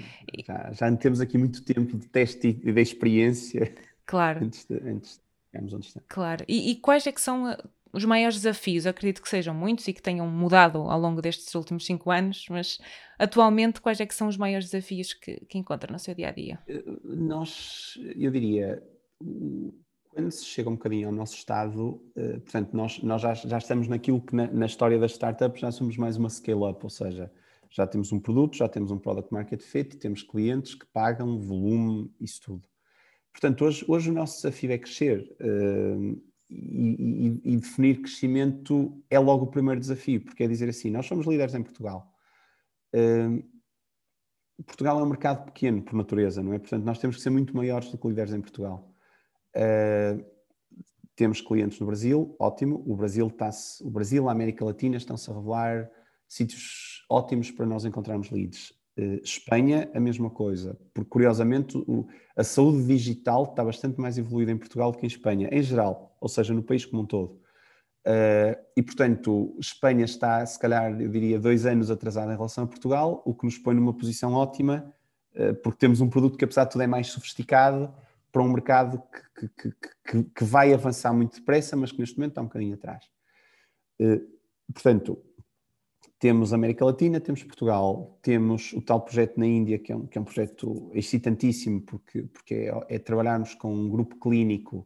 já, 0.45 0.71
já 0.73 0.97
temos 0.97 1.21
aqui 1.21 1.37
muito 1.37 1.63
tempo 1.63 1.97
de 1.97 2.07
teste 2.07 2.47
e 2.47 2.71
de 2.71 2.81
experiência. 2.81 3.73
Claro. 4.05 4.43
Antes 4.43 4.65
de, 4.65 4.75
antes 4.75 5.17
de 5.17 5.21
chegarmos 5.51 5.73
onde 5.73 5.85
estamos. 5.85 6.07
Claro. 6.09 6.45
E, 6.47 6.71
e, 6.71 6.75
quais 6.77 7.05
é 7.05 7.11
que 7.11 7.21
são 7.21 7.47
eh, 7.47 7.57
os 7.91 8.05
maiores 8.05 8.35
desafios? 8.37 8.85
Acredito 8.85 9.21
que 9.21 9.29
sejam 9.29 9.53
muitos 9.53 9.87
e 9.87 9.93
que 9.93 10.01
tenham 10.01 10.27
mudado 10.27 10.79
ao 10.79 10.99
longo 10.99 11.21
destes 11.21 11.53
últimos 11.55 11.85
cinco 11.85 12.11
anos, 12.11 12.45
mas 12.49 12.79
atualmente 13.17 13.81
quais 13.81 13.99
é 13.99 14.05
que 14.05 14.15
são 14.15 14.27
os 14.27 14.37
maiores 14.37 14.69
desafios 14.69 15.13
que, 15.13 15.45
que 15.45 15.57
encontra 15.57 15.91
no 15.91 15.99
seu 15.99 16.13
dia-a-dia? 16.13 16.59
-dia? 16.67 16.79
Eh, 16.79 16.83
nós, 17.03 17.97
eu 18.15 18.31
diria, 18.31 18.81
quando 20.09 20.31
se 20.31 20.45
chega 20.45 20.69
um 20.69 20.73
bocadinho 20.73 21.07
ao 21.07 21.13
nosso 21.13 21.35
estado, 21.35 22.01
uh, 22.15 22.41
portanto, 22.41 22.73
nós, 22.73 23.01
nós 23.01 23.21
já, 23.21 23.33
já, 23.33 23.57
estamos 23.57 23.87
naquilo 23.87 24.21
que 24.21 24.35
na, 24.35 24.47
na, 24.47 24.65
história 24.65 24.99
das 24.99 25.11
startups 25.11 25.61
já 25.61 25.71
somos 25.71 25.97
mais 25.97 26.17
uma 26.17 26.29
scale-up, 26.29 26.79
ou 26.83 26.89
seja, 26.89 27.31
já 27.69 27.85
temos 27.85 28.11
um 28.11 28.19
produto, 28.19 28.57
já 28.57 28.67
temos 28.67 28.91
um 28.91 28.97
product 28.97 29.31
market 29.31 29.61
fit, 29.61 29.97
temos 29.97 30.23
clientes 30.23 30.73
que 30.73 30.85
pagam 30.87 31.39
volume, 31.39 32.11
isso 32.19 32.41
tudo. 32.41 32.67
Portanto, 33.31 33.63
hoje, 33.63 33.85
hoje 33.87 34.09
o 34.09 34.13
nosso 34.13 34.37
desafio 34.37 34.71
é 34.71 34.77
crescer 34.77 35.35
uh, 35.39 36.21
e, 36.49 37.39
e, 37.45 37.53
e, 37.53 37.57
definir 37.57 38.01
crescimento 38.01 39.03
é 39.09 39.19
logo 39.19 39.45
o 39.45 39.51
primeiro 39.51 39.79
desafio, 39.79 40.21
porque 40.21 40.43
é 40.43 40.47
dizer 40.47 40.67
assim, 40.67 40.89
nós 40.89 41.05
somos 41.05 41.27
líderes 41.27 41.53
em 41.53 41.61
Portugal. 41.61 42.11
Uh, 42.93 43.43
Portugal 44.65 44.99
é 44.99 45.03
um 45.03 45.07
mercado 45.07 45.45
pequeno 45.45 45.81
por 45.81 45.93
natureza, 45.95 46.41
não 46.41 46.53
é? 46.53 46.59
Portanto, 46.59 46.83
nós 46.83 46.97
temos 46.97 47.17
que 47.17 47.21
ser 47.21 47.29
muito 47.29 47.55
maiores 47.55 47.91
do 47.91 47.97
que 47.97 48.07
líderes 48.07 48.33
em 48.33 48.41
Portugal. 48.41 48.91
Uh, 49.55 50.25
temos 51.15 51.39
clientes 51.39 51.79
no 51.79 51.85
Brasil, 51.85 52.35
ótimo. 52.39 52.83
O 52.85 52.95
Brasil, 52.95 53.27
está 53.27 53.49
o 53.81 53.91
Brasil 53.91 54.27
a 54.27 54.31
América 54.31 54.65
Latina 54.65 54.97
estão-se 54.97 55.29
a 55.29 55.33
revelar 55.33 55.89
sítios 56.27 57.05
ótimos 57.09 57.51
para 57.51 57.65
nós 57.65 57.85
encontrarmos 57.85 58.31
leads. 58.31 58.71
Uh, 58.97 59.21
Espanha, 59.23 59.89
a 59.93 59.99
mesma 59.99 60.29
coisa, 60.29 60.79
porque 60.93 61.09
curiosamente 61.09 61.77
o, 61.77 62.07
a 62.35 62.43
saúde 62.43 62.85
digital 62.85 63.43
está 63.43 63.63
bastante 63.63 63.99
mais 63.99 64.17
evoluída 64.17 64.51
em 64.51 64.57
Portugal 64.57 64.91
do 64.91 64.97
que 64.97 65.05
em 65.05 65.07
Espanha, 65.07 65.47
em 65.51 65.61
geral, 65.61 66.08
ou 66.19 66.29
seja, 66.29 66.53
no 66.53 66.63
país 66.63 66.85
como 66.85 67.03
um 67.03 67.05
todo. 67.05 67.39
Uh, 68.05 68.55
e 68.75 68.81
portanto, 68.81 69.55
Espanha 69.59 70.05
está, 70.05 70.45
se 70.45 70.57
calhar, 70.57 70.99
eu 70.99 71.09
diria, 71.09 71.39
dois 71.39 71.65
anos 71.65 71.91
atrasada 71.91 72.31
em 72.31 72.35
relação 72.35 72.63
a 72.63 72.67
Portugal, 72.67 73.21
o 73.25 73.33
que 73.33 73.45
nos 73.45 73.57
põe 73.57 73.75
numa 73.75 73.93
posição 73.93 74.33
ótima, 74.33 74.93
uh, 75.35 75.53
porque 75.55 75.79
temos 75.79 76.01
um 76.01 76.09
produto 76.09 76.37
que, 76.37 76.45
apesar 76.45 76.63
de 76.63 76.71
tudo, 76.71 76.81
é 76.81 76.87
mais 76.87 77.07
sofisticado 77.07 77.93
para 78.31 78.41
um 78.41 78.49
mercado 78.51 79.01
que, 79.35 79.47
que, 79.49 79.71
que, 80.05 80.23
que, 80.23 80.43
vai 80.43 80.73
avançar 80.73 81.13
muito 81.13 81.39
depressa, 81.39 81.75
mas 81.75 81.91
que 81.91 81.99
neste 81.99 82.17
momento 82.17 82.31
está 82.31 82.41
um 82.41 82.45
bocadinho 82.45 82.75
atrás. 82.75 83.03
Uh, 83.99 84.21
portanto, 84.73 85.21
temos 86.19 86.51
América 86.51 86.83
Latina, 86.83 87.19
temos 87.19 87.43
Portugal, 87.43 88.19
temos 88.21 88.73
o 88.73 88.81
tal 88.81 89.01
projeto 89.01 89.39
na 89.39 89.47
Índia, 89.47 89.79
que 89.79 89.91
é 89.91 89.95
um, 89.95 90.05
que 90.05 90.17
é 90.17 90.21
um 90.21 90.25
projeto 90.25 90.91
excitantíssimo, 90.93 91.81
porque, 91.81 92.23
porque 92.23 92.53
é, 92.55 92.95
é, 92.95 92.99
trabalharmos 92.99 93.55
com 93.55 93.73
um 93.73 93.89
grupo 93.89 94.17
clínico 94.17 94.85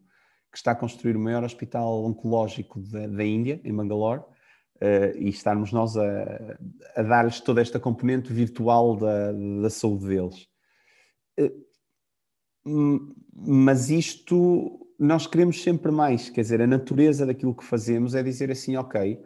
que 0.54 0.58
está 0.60 0.72
a 0.72 0.76
construir 0.76 1.18
o 1.18 1.20
maior 1.20 1.44
hospital 1.44 2.06
oncológico 2.06 2.80
da, 2.80 3.08
da 3.08 3.26
Índia, 3.26 3.60
em 3.64 3.76
Bangalore, 3.76 4.22
uh, 4.22 5.18
e 5.18 5.28
estarmos 5.30 5.72
nós 5.72 5.98
a, 5.98 6.58
a 6.96 7.02
dar-lhes 7.02 7.42
toda 7.42 7.60
esta 7.60 7.80
componente 7.80 8.32
virtual 8.32 8.96
da, 8.96 9.32
da 9.32 9.70
saúde 9.70 10.08
deles. 10.08 10.48
Uh, 11.40 13.14
mas 13.36 13.90
isto 13.90 14.80
nós 14.98 15.28
queremos 15.28 15.62
sempre 15.62 15.92
mais, 15.92 16.30
quer 16.30 16.42
dizer, 16.42 16.62
a 16.62 16.68
natureza 16.68 17.26
daquilo 17.26 17.56
que 17.56 17.66
fazemos 17.66 18.16
é 18.16 18.24
dizer 18.24 18.52
assim, 18.52 18.78
ok, 18.78 19.20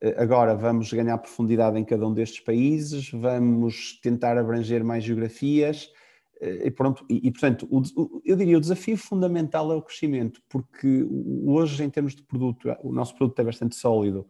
eh, 0.00 0.14
agora 0.16 0.54
vamos 0.54 0.92
ganhar 0.92 1.18
profundidade 1.18 1.78
em 1.78 1.84
cada 1.84 2.06
um 2.06 2.14
destes 2.14 2.40
países, 2.40 3.10
vamos 3.10 4.00
tentar 4.00 4.36
abranger 4.38 4.82
mais 4.82 5.04
geografias, 5.04 5.86
eh, 5.86 5.99
e 6.40 6.70
pronto, 6.70 7.04
e, 7.08 7.28
e 7.28 7.30
portanto, 7.30 7.68
o, 7.70 8.22
eu 8.24 8.36
diria 8.36 8.56
o 8.56 8.60
desafio 8.60 8.96
fundamental 8.96 9.70
é 9.72 9.74
o 9.76 9.82
crescimento, 9.82 10.40
porque 10.48 11.06
hoje, 11.44 11.84
em 11.84 11.90
termos 11.90 12.14
de 12.14 12.22
produto, 12.22 12.74
o 12.82 12.92
nosso 12.92 13.14
produto 13.14 13.38
é 13.40 13.44
bastante 13.44 13.76
sólido 13.76 14.26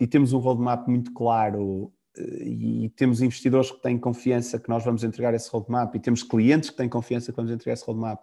e 0.00 0.06
temos 0.06 0.32
um 0.32 0.38
roadmap 0.38 0.88
muito 0.88 1.12
claro 1.12 1.92
eh, 2.16 2.44
e 2.44 2.88
temos 2.90 3.22
investidores 3.22 3.70
que 3.70 3.80
têm 3.80 3.96
confiança 3.96 4.58
que 4.58 4.68
nós 4.68 4.84
vamos 4.84 5.04
entregar 5.04 5.32
esse 5.34 5.48
roadmap 5.50 5.94
e 5.94 6.00
temos 6.00 6.24
clientes 6.24 6.70
que 6.70 6.76
têm 6.76 6.88
confiança 6.88 7.30
que 7.30 7.36
vamos 7.36 7.52
entregar 7.52 7.74
esse 7.74 7.84
roadmap. 7.86 8.20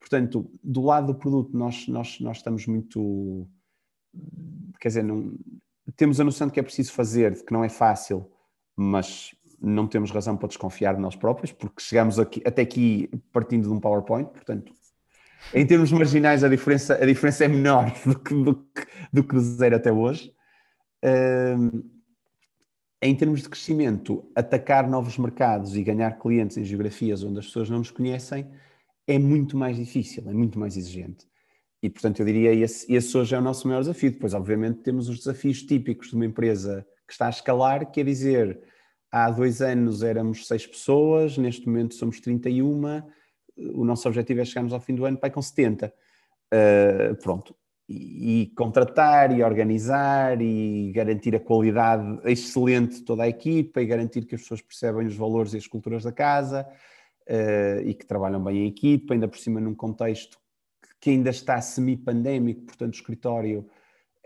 Portanto, 0.00 0.50
do 0.64 0.82
lado 0.82 1.08
do 1.08 1.14
produto, 1.14 1.56
nós, 1.56 1.86
nós, 1.86 2.18
nós 2.20 2.38
estamos 2.38 2.66
muito. 2.66 3.46
Quer 4.80 4.88
dizer, 4.88 5.04
não, 5.04 5.38
temos 5.94 6.18
a 6.18 6.24
noção 6.24 6.48
de 6.48 6.54
que 6.54 6.58
é 6.58 6.62
preciso 6.62 6.92
fazer, 6.92 7.44
que 7.44 7.52
não 7.52 7.62
é 7.62 7.68
fácil, 7.68 8.28
mas 8.74 9.34
não 9.60 9.86
temos 9.86 10.10
razão 10.10 10.36
para 10.36 10.48
desconfiar 10.48 10.94
de 10.94 11.00
nós 11.00 11.14
próprios, 11.14 11.52
porque 11.52 11.82
chegamos 11.82 12.18
aqui, 12.18 12.42
até 12.44 12.62
aqui 12.62 13.10
partindo 13.32 13.68
de 13.68 13.74
um 13.74 13.80
PowerPoint, 13.80 14.30
portanto, 14.30 14.72
em 15.54 15.66
termos 15.66 15.90
marginais 15.92 16.44
a 16.44 16.48
diferença, 16.48 16.94
a 16.94 17.06
diferença 17.06 17.44
é 17.44 17.48
menor 17.48 17.92
do 18.04 18.18
que, 18.18 18.34
do 18.34 18.54
que, 18.54 18.86
do 19.12 19.24
que 19.24 19.34
de 19.34 19.42
zero 19.42 19.76
até 19.76 19.92
hoje. 19.92 20.32
Um, 21.04 22.00
em 23.02 23.14
termos 23.14 23.40
de 23.42 23.48
crescimento, 23.48 24.30
atacar 24.34 24.86
novos 24.88 25.16
mercados 25.16 25.74
e 25.74 25.82
ganhar 25.82 26.18
clientes 26.18 26.58
em 26.58 26.64
geografias 26.64 27.22
onde 27.22 27.38
as 27.38 27.46
pessoas 27.46 27.70
não 27.70 27.78
nos 27.78 27.90
conhecem 27.90 28.50
é 29.06 29.18
muito 29.18 29.56
mais 29.56 29.76
difícil, 29.76 30.22
é 30.28 30.32
muito 30.32 30.58
mais 30.58 30.76
exigente. 30.76 31.26
E, 31.82 31.88
portanto, 31.88 32.20
eu 32.20 32.26
diria 32.26 32.52
esse, 32.52 32.92
esse 32.92 33.16
hoje 33.16 33.34
é 33.34 33.38
o 33.38 33.42
nosso 33.42 33.66
maior 33.66 33.80
desafio. 33.80 34.10
Depois, 34.10 34.34
obviamente, 34.34 34.80
temos 34.80 35.08
os 35.08 35.18
desafios 35.18 35.62
típicos 35.62 36.10
de 36.10 36.14
uma 36.14 36.26
empresa 36.26 36.86
que 37.06 37.12
está 37.14 37.26
a 37.26 37.30
escalar, 37.30 37.90
quer 37.90 38.04
dizer, 38.04 38.60
há 39.10 39.30
dois 39.30 39.60
anos 39.60 40.02
éramos 40.02 40.46
seis 40.46 40.66
pessoas, 40.66 41.36
neste 41.36 41.66
momento 41.66 41.94
somos 41.94 42.20
31, 42.20 43.02
o 43.74 43.84
nosso 43.84 44.08
objetivo 44.08 44.40
é 44.40 44.44
chegarmos 44.44 44.72
ao 44.72 44.80
fim 44.80 44.94
do 44.94 45.04
ano 45.04 45.18
para 45.18 45.30
com 45.30 45.42
70. 45.42 45.86
Uh, 45.86 45.92
ah, 46.52 47.14
pronto. 47.22 47.54
E, 47.88 48.42
e, 48.42 48.46
contratar 48.54 49.36
e 49.36 49.42
organizar 49.42 50.40
e 50.40 50.92
garantir 50.92 51.34
a 51.34 51.40
qualidade 51.40 52.20
excelente 52.24 52.96
de 52.96 53.02
toda 53.02 53.24
a 53.24 53.28
equipa 53.28 53.82
e 53.82 53.86
garantir 53.86 54.26
que 54.26 54.36
as 54.36 54.42
pessoas 54.42 54.62
percebem 54.62 55.08
os 55.08 55.16
valores 55.16 55.54
e 55.54 55.56
as 55.56 55.66
culturas 55.66 56.04
da 56.04 56.12
casa 56.12 56.66
uh, 57.28 57.80
e 57.84 57.92
que 57.94 58.06
trabalham 58.06 58.42
bem 58.42 58.58
em 58.58 58.68
equipa, 58.68 59.12
ainda 59.12 59.26
por 59.26 59.38
cima 59.38 59.60
num 59.60 59.74
contexto 59.74 60.38
que 61.00 61.10
ainda 61.10 61.30
está 61.30 61.60
semi-pandémico, 61.60 62.62
portanto 62.62 62.92
o 62.92 62.96
escritório 62.96 63.66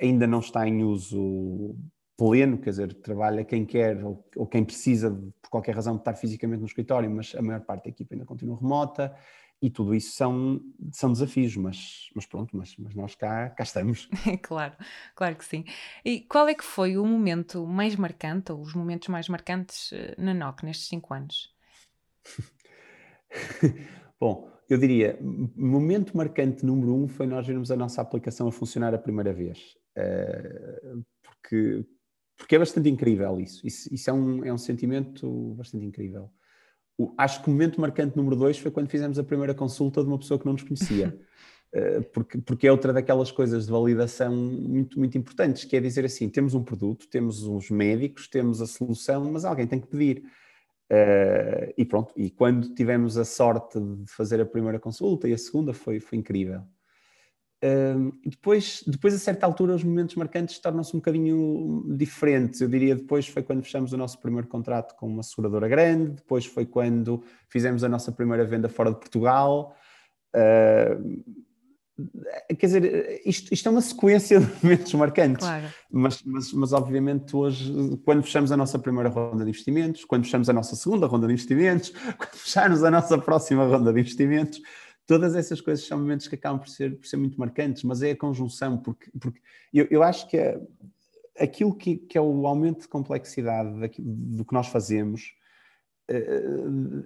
ainda 0.01 0.27
não 0.27 0.41
está 0.41 0.67
em 0.67 0.83
uso 0.83 1.77
pleno, 2.17 2.59
quer 2.59 2.71
dizer, 2.71 2.95
trabalha 2.95 3.45
quem 3.45 3.65
quer 3.65 4.05
ou, 4.05 4.25
ou, 4.37 4.47
quem 4.47 4.65
precisa, 4.65 5.11
por 5.43 5.51
qualquer 5.51 5.75
razão, 5.75 5.95
de 5.95 6.01
estar 6.01 6.15
fisicamente 6.15 6.61
no 6.61 6.67
escritório, 6.67 7.11
mas 7.11 7.35
a 7.35 7.43
maior 7.43 7.61
parte 7.61 7.85
da 7.85 7.91
equipa 7.91 8.15
ainda 8.15 8.25
continua 8.25 8.59
remota 8.59 9.15
e 9.61 9.71
tudo 9.71 9.95
isso 9.95 10.15
são, 10.15 10.61
são 10.93 11.13
desafios, 11.13 11.57
mas, 11.57 12.11
mas 12.15 12.27
pronto, 12.27 12.57
mas, 12.57 12.77
mas 12.77 12.95
nós 12.95 13.15
cá, 13.15 13.51
cá 13.51 13.63
estamos. 13.65 14.09
claro, 14.43 14.75
claro 15.15 15.37
que 15.37 15.45
sim. 15.45 15.65
E 16.05 16.21
qual 16.21 16.47
é 16.49 16.55
que 16.55 16.65
foi 16.65 16.97
o 16.97 17.05
momento 17.05 17.67
mais 17.67 17.97
marcante, 17.97 18.53
ou 18.53 18.61
os 18.61 18.75
momentos 18.75 19.09
mais 19.09 19.29
marcantes 19.29 19.93
eh, 19.93 20.15
na 20.19 20.35
NOC 20.35 20.65
nestes 20.65 20.89
cinco 20.89 21.15
anos? 21.15 21.55
Bom, 24.21 24.51
eu 24.69 24.79
diria, 24.79 25.19
momento 25.57 26.17
marcante 26.17 26.65
número 26.65 26.95
um 26.95 27.09
foi 27.09 27.27
nós 27.27 27.47
vermos 27.47 27.71
a 27.71 27.77
nossa 27.77 28.01
aplicação 28.01 28.49
a 28.49 28.53
funcionar 28.53 28.95
a 28.95 28.99
primeira 28.99 29.33
vez. 29.33 29.77
Uh, 29.97 31.05
porque, 31.23 31.87
porque 32.37 32.57
é 32.57 32.59
bastante 32.59 32.89
incrível 32.89 33.41
isso. 33.41 33.67
Isso, 33.67 33.93
isso 33.93 34.11
é, 34.11 34.13
um, 34.13 34.45
é 34.45 34.53
um 34.53 34.59
sentimento 34.59 35.55
bastante 35.57 35.85
incrível. 35.85 36.31
O, 36.99 37.13
acho 37.19 37.43
que 37.43 37.49
o 37.49 37.51
momento 37.51 37.81
marcante 37.81 38.17
número 38.17 38.37
dois 38.37 38.59
foi 38.59 38.71
quando 38.71 38.89
fizemos 38.89 39.19
a 39.19 39.25
primeira 39.25 39.55
consulta 39.55 40.03
de 40.03 40.09
uma 40.09 40.19
pessoa 40.19 40.39
que 40.39 40.47
não 40.47 40.53
nos 40.53 40.63
conhecia. 40.63 41.19
uh, 41.75 42.03
porque, 42.13 42.39
porque 42.39 42.67
é 42.67 42.73
outra 42.73 42.93
daquelas 42.93 43.31
coisas 43.31 43.67
de 43.67 43.73
validação 43.73 44.35
muito, 44.35 44.99
muito 44.99 45.19
importantes, 45.19 45.65
que 45.65 45.77
é 45.77 45.81
dizer 45.81 46.05
assim, 46.05 46.29
temos 46.29 46.55
um 46.55 46.63
produto, 46.63 47.09
temos 47.09 47.43
os 47.43 47.71
médicos, 47.71 48.29
temos 48.29 48.61
a 48.61 48.67
solução, 48.67 49.31
mas 49.33 49.45
alguém 49.45 49.67
tem 49.67 49.81
que 49.81 49.89
pedir. 49.89 50.25
Uh, 50.91 51.73
e 51.79 51.85
pronto, 51.85 52.13
e 52.15 52.31
quando 52.31 52.75
tivemos 52.75 53.17
a 53.17 53.25
sorte 53.25 53.81
de 53.81 54.11
fazer 54.13 54.41
a 54.41 54.47
primeira 54.47 54.79
consulta 54.79 55.29
e 55.29 55.33
a 55.33 55.39
segunda 55.39 55.73
foi, 55.73 55.99
foi 55.99 56.19
incrível. 56.19 56.63
Uh, 57.65 58.13
depois, 58.27 58.85
depois, 58.87 59.15
a 59.15 59.19
certa 59.19 59.47
altura, 59.47 59.75
os 59.75 59.83
momentos 59.83 60.15
marcantes 60.17 60.59
tornam-se 60.59 60.95
um 60.95 60.99
bocadinho 60.99 61.83
diferentes. 61.97 62.61
Eu 62.61 62.69
diria 62.69 62.95
depois 62.95 63.27
foi 63.27 63.43
quando 63.43 63.63
fechamos 63.63 63.95
o 63.95 63.97
nosso 63.97 64.21
primeiro 64.21 64.47
contrato 64.47 64.95
com 64.97 65.07
uma 65.07 65.23
seguradora 65.23 65.67
grande, 65.67 66.17
depois 66.17 66.45
foi 66.45 66.67
quando 66.67 67.25
fizemos 67.49 67.83
a 67.83 67.89
nossa 67.89 68.13
primeira 68.13 68.45
venda 68.45 68.69
fora 68.69 68.91
de 68.91 68.97
Portugal. 68.97 69.75
Uh, 70.37 71.25
quer 72.59 72.67
dizer, 72.67 73.23
isto, 73.25 73.55
isto, 73.55 73.67
é 73.67 73.71
uma 73.71 73.81
sequência 73.81 74.41
de 74.41 74.47
momentos 74.63 74.93
marcantes, 74.93 75.47
claro. 75.47 75.67
mas, 75.91 76.23
mas, 76.23 76.53
mas, 76.53 76.73
obviamente 76.75 77.35
hoje, 77.35 77.73
quando 78.05 78.25
fechamos 78.25 78.53
a 78.53 78.59
nossa 78.59 78.79
primeira 78.79 79.09
ronda 79.09 79.43
de 79.43 79.51
investimentos, 79.51 80.05
quando 80.05 80.25
fechamos 80.25 80.51
a 80.51 80.53
nossa 80.53 80.77
segunda 80.77 81.07
ronda 81.07 81.27
de 81.27 81.33
investimentos, 81.33 81.91
quando 82.19 82.35
fecharmos 82.35 82.85
a 82.85 82.91
nossa 82.91 83.17
próxima 83.17 83.65
ronda 83.65 83.91
de 83.91 84.01
investimentos, 84.01 84.61
todas 85.07 85.35
essas 85.35 85.61
coisas 85.61 85.87
são 85.87 85.99
momentos 85.99 86.29
que 86.29 86.35
acabam 86.35 86.59
por 86.59 86.69
ser, 86.69 86.97
por 86.97 87.07
ser 87.07 87.17
muito 87.17 87.39
marcantes, 87.39 87.83
mas 87.83 88.03
é 88.03 88.13
a 88.13 88.17
conjunção, 88.17 88.79
porque, 88.79 89.11
porque 89.19 89.41
eu, 89.73 89.87
eu 89.91 90.03
acho 90.03 90.29
que 90.29 90.37
é, 90.37 90.61
aquilo 91.39 91.75
que, 91.75 91.97
que, 91.97 92.17
é 92.17 92.21
o 92.21 92.47
aumento 92.47 92.83
de 92.83 92.89
complexidade 92.89 93.71
do 93.99 94.45
que 94.45 94.55
nós 94.55 94.69
fazemos, 94.69 95.35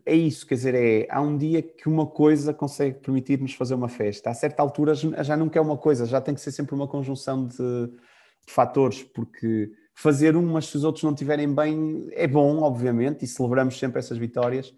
é 0.05 0.15
isso, 0.15 0.45
quer 0.47 0.57
dizer, 0.57 0.75
é, 0.75 1.07
há 1.09 1.21
um 1.21 1.37
dia 1.39 1.63
que 1.63 1.89
uma 1.89 2.07
coisa 2.07 2.53
consegue 2.53 2.99
permitir-nos 2.99 3.55
fazer 3.55 3.75
uma 3.75 3.89
festa, 3.89 4.31
a 4.31 4.35
certa 4.35 4.61
altura 4.61 4.95
já 4.95 5.37
nunca 5.37 5.59
é 5.59 5.63
uma 5.63 5.77
coisa, 5.77 6.05
já 6.05 6.21
tem 6.21 6.35
que 6.35 6.41
ser 6.41 6.51
sempre 6.51 6.75
uma 6.75 6.89
conjunção 6.89 7.47
de, 7.47 7.57
de 7.57 8.53
fatores, 8.53 9.05
porque 9.05 9.71
fazer 9.95 10.37
um, 10.37 10.43
mas 10.43 10.67
se 10.67 10.77
os 10.77 10.85
outros 10.85 11.05
não 11.05 11.13
estiverem 11.13 11.53
bem, 11.55 12.09
é 12.13 12.27
bom, 12.27 12.61
obviamente, 12.63 13.25
e 13.25 13.29
celebramos 13.29 13.79
sempre 13.79 14.01
essas 14.01 14.19
vitórias, 14.19 14.75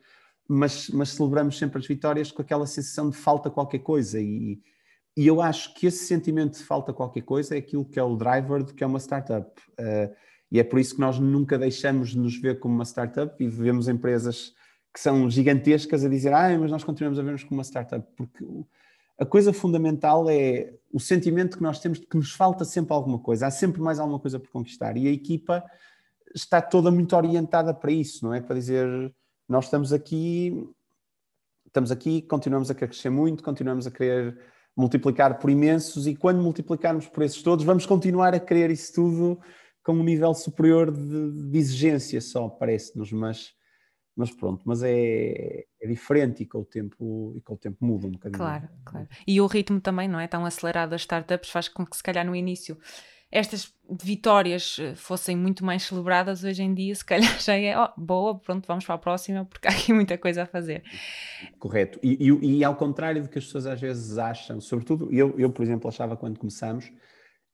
mas, 0.52 0.88
mas 0.88 1.10
celebramos 1.10 1.56
sempre 1.56 1.78
as 1.78 1.86
vitórias 1.86 2.32
com 2.32 2.42
aquela 2.42 2.66
sensação 2.66 3.08
de 3.08 3.16
falta 3.16 3.48
qualquer 3.48 3.78
coisa, 3.78 4.20
e, 4.20 4.60
e 5.16 5.24
eu 5.24 5.40
acho 5.40 5.72
que 5.74 5.86
esse 5.86 6.04
sentimento 6.04 6.58
de 6.58 6.64
falta 6.64 6.92
qualquer 6.92 7.22
coisa 7.22 7.54
é 7.54 7.58
aquilo 7.58 7.84
que 7.84 8.00
é 8.00 8.02
o 8.02 8.16
driver 8.16 8.64
do 8.64 8.74
que 8.74 8.82
é 8.82 8.86
uma 8.86 8.98
startup. 8.98 9.48
Uh, 9.78 10.12
e 10.50 10.58
é 10.58 10.64
por 10.64 10.80
isso 10.80 10.96
que 10.96 11.00
nós 11.00 11.20
nunca 11.20 11.56
deixamos 11.56 12.10
de 12.10 12.18
nos 12.18 12.36
ver 12.36 12.58
como 12.58 12.74
uma 12.74 12.84
startup 12.84 13.32
e 13.42 13.46
vemos 13.46 13.88
empresas 13.88 14.52
que 14.92 14.98
são 14.98 15.30
gigantescas 15.30 16.04
a 16.04 16.08
dizer, 16.08 16.32
ah, 16.32 16.58
mas 16.58 16.72
nós 16.72 16.82
continuamos 16.82 17.20
a 17.20 17.22
ver-nos 17.22 17.44
como 17.44 17.58
uma 17.58 17.64
startup, 17.64 18.04
porque 18.16 18.44
a 19.16 19.24
coisa 19.24 19.52
fundamental 19.52 20.28
é 20.28 20.74
o 20.92 20.98
sentimento 20.98 21.58
que 21.58 21.62
nós 21.62 21.78
temos 21.78 22.00
de 22.00 22.06
que 22.06 22.16
nos 22.16 22.32
falta 22.32 22.64
sempre 22.64 22.92
alguma 22.92 23.20
coisa, 23.20 23.46
há 23.46 23.52
sempre 23.52 23.80
mais 23.80 24.00
alguma 24.00 24.18
coisa 24.18 24.40
por 24.40 24.50
conquistar 24.50 24.96
e 24.96 25.06
a 25.06 25.12
equipa 25.12 25.62
está 26.34 26.60
toda 26.60 26.90
muito 26.90 27.14
orientada 27.14 27.72
para 27.72 27.92
isso, 27.92 28.24
não 28.24 28.34
é? 28.34 28.40
Para 28.40 28.56
dizer, 28.56 29.14
nós 29.50 29.64
estamos 29.64 29.92
aqui, 29.92 30.64
estamos 31.66 31.90
aqui, 31.90 32.22
continuamos 32.22 32.70
a 32.70 32.74
crescer 32.74 33.10
muito, 33.10 33.42
continuamos 33.42 33.84
a 33.84 33.90
querer 33.90 34.38
multiplicar 34.76 35.40
por 35.40 35.50
imensos 35.50 36.06
e 36.06 36.14
quando 36.14 36.40
multiplicarmos 36.40 37.08
por 37.08 37.24
esses 37.24 37.42
todos, 37.42 37.64
vamos 37.64 37.84
continuar 37.84 38.32
a 38.32 38.38
querer 38.38 38.70
isso 38.70 38.94
tudo 38.94 39.40
com 39.82 39.92
um 39.92 40.04
nível 40.04 40.32
superior 40.34 40.92
de, 40.92 41.50
de 41.50 41.58
exigência 41.58 42.20
só, 42.20 42.48
parece-nos, 42.48 43.10
mas, 43.10 43.52
mas 44.14 44.30
pronto, 44.30 44.62
mas 44.64 44.84
é, 44.84 45.64
é 45.82 45.88
diferente 45.88 46.44
e 46.44 46.46
com 46.46 46.60
o 46.60 46.64
tempo 46.64 47.32
e 47.36 47.40
com 47.40 47.54
o 47.54 47.58
tempo 47.58 47.84
muda 47.84 48.06
um 48.06 48.12
bocadinho. 48.12 48.38
Claro, 48.38 48.68
claro. 48.84 49.08
E 49.26 49.40
o 49.40 49.46
ritmo 49.48 49.80
também, 49.80 50.06
não 50.06 50.20
é? 50.20 50.28
Tão 50.28 50.44
acelerado 50.44 50.90
das 50.90 51.00
startups 51.00 51.50
faz 51.50 51.68
com 51.68 51.84
que 51.84 51.96
se 51.96 52.02
calhar 52.04 52.24
no 52.24 52.36
início 52.36 52.78
estas 53.30 53.72
vitórias 54.02 54.76
eh, 54.80 54.94
fossem 54.94 55.36
muito 55.36 55.64
mais 55.64 55.84
celebradas 55.84 56.42
hoje 56.42 56.62
em 56.62 56.74
dia, 56.74 56.94
se 56.94 57.04
calhar 57.04 57.38
já 57.40 57.56
é 57.56 57.78
oh, 57.78 57.88
boa, 57.96 58.38
pronto, 58.38 58.66
vamos 58.66 58.84
para 58.84 58.94
a 58.94 58.98
próxima, 58.98 59.44
porque 59.44 59.66
há 59.68 59.70
aqui 59.70 59.92
muita 59.92 60.18
coisa 60.18 60.42
a 60.42 60.46
fazer. 60.46 60.82
Correto. 61.58 61.98
E, 62.02 62.28
e, 62.28 62.58
e 62.58 62.64
ao 62.64 62.74
contrário 62.74 63.22
do 63.22 63.28
que 63.28 63.38
as 63.38 63.44
pessoas 63.44 63.66
às 63.66 63.80
vezes 63.80 64.18
acham, 64.18 64.60
sobretudo 64.60 65.08
eu, 65.12 65.38
eu, 65.38 65.50
por 65.50 65.62
exemplo, 65.62 65.88
achava 65.88 66.16
quando 66.16 66.38
começamos, 66.38 66.92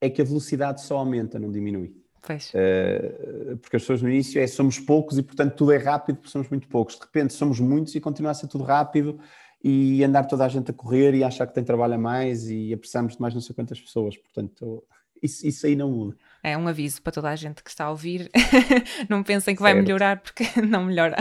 é 0.01 0.09
que 0.09 0.21
a 0.21 0.25
velocidade 0.25 0.83
só 0.83 0.99
aumenta, 0.99 1.39
não 1.39 1.51
diminui. 1.51 1.95
Pois. 2.27 2.53
Uh, 2.55 3.57
porque 3.59 3.77
as 3.77 3.83
pessoas 3.83 4.03
no 4.03 4.09
início 4.09 4.41
é 4.41 4.47
somos 4.49 4.81
poucos 4.81 5.17
e 5.17 5.23
portanto 5.23 5.55
tudo 5.55 5.71
é 5.71 5.77
rápido 5.77 6.17
porque 6.17 6.31
somos 6.31 6.49
muito 6.49 6.67
poucos. 6.69 6.97
De 6.97 7.03
repente 7.03 7.33
somos 7.33 7.61
muitos 7.61 7.95
e 7.95 8.01
continua 8.01 8.33
a 8.33 8.35
ser 8.35 8.49
tudo 8.49 8.65
rápido 8.65 9.21
e 9.63 10.03
andar 10.03 10.25
toda 10.25 10.45
a 10.45 10.49
gente 10.49 10.71
a 10.71 10.75
correr 10.75 11.15
e 11.15 11.23
achar 11.23 11.47
que 11.47 11.55
tem 11.55 11.63
trabalho 11.63 11.95
a 11.95 11.99
mais 11.99 12.49
e 12.49 12.73
apressamos 12.73 13.15
de 13.15 13.21
mais 13.21 13.33
não 13.33 13.41
sei 13.41 13.55
quantas 13.55 13.81
pessoas. 13.81 14.17
Portanto, 14.17 14.85
isso, 15.23 15.47
isso 15.47 15.67
aí 15.67 15.77
não 15.77 15.91
muda. 15.91 16.17
É 16.43 16.57
um 16.57 16.69
aviso 16.69 17.03
para 17.03 17.13
toda 17.13 17.29
a 17.29 17.37
gente 17.37 17.63
que 17.63 17.71
está 17.71 17.87
a 17.87 17.91
ouvir. 17.91 18.31
não 19.11 19.23
pensem 19.23 19.57
que 19.57 19.63
vai 19.63 19.75
melhorar, 19.75 20.21
porque 20.21 20.45
não 20.63 20.85
melhora. 20.85 21.17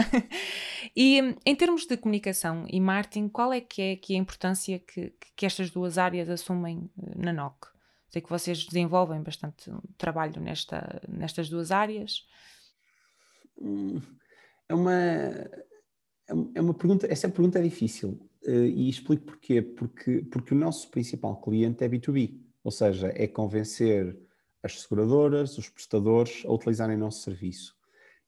E 0.94 1.18
em 1.44 1.56
termos 1.56 1.84
de 1.86 1.96
comunicação 1.96 2.64
e 2.70 2.80
marketing, 2.80 3.28
qual 3.28 3.52
é 3.52 3.60
que 3.60 3.82
é 3.82 3.92
aqui 3.92 4.14
a 4.14 4.18
importância 4.18 4.78
que, 4.78 5.12
que 5.34 5.44
estas 5.44 5.70
duas 5.70 5.98
áreas 5.98 6.28
assumem 6.28 6.88
eh, 7.02 7.12
na 7.16 7.32
NOC? 7.32 7.68
Sei 8.08 8.22
que 8.22 8.30
vocês 8.30 8.64
desenvolvem 8.64 9.20
bastante 9.20 9.70
trabalho 9.98 10.40
nesta, 10.40 11.02
nestas 11.08 11.48
duas 11.48 11.72
áreas. 11.72 12.24
Hum, 13.60 14.00
é 14.68 14.74
uma, 14.74 14.92
é 16.54 16.60
uma 16.60 16.74
pergunta, 16.74 17.06
essa 17.10 17.28
pergunta 17.28 17.58
é 17.58 17.62
difícil 17.62 18.18
eh, 18.46 18.68
e 18.68 18.88
explico 18.88 19.24
porquê. 19.24 19.60
Porque, 19.60 20.22
porque 20.30 20.54
o 20.54 20.56
nosso 20.56 20.88
principal 20.90 21.40
cliente 21.40 21.82
é 21.82 21.88
B2B, 21.88 22.45
ou 22.66 22.72
seja, 22.72 23.12
é 23.14 23.28
convencer 23.28 24.18
as 24.60 24.80
seguradoras, 24.80 25.56
os 25.56 25.68
prestadores 25.68 26.42
a 26.44 26.52
utilizarem 26.52 26.96
nosso 26.96 27.22
serviço. 27.22 27.76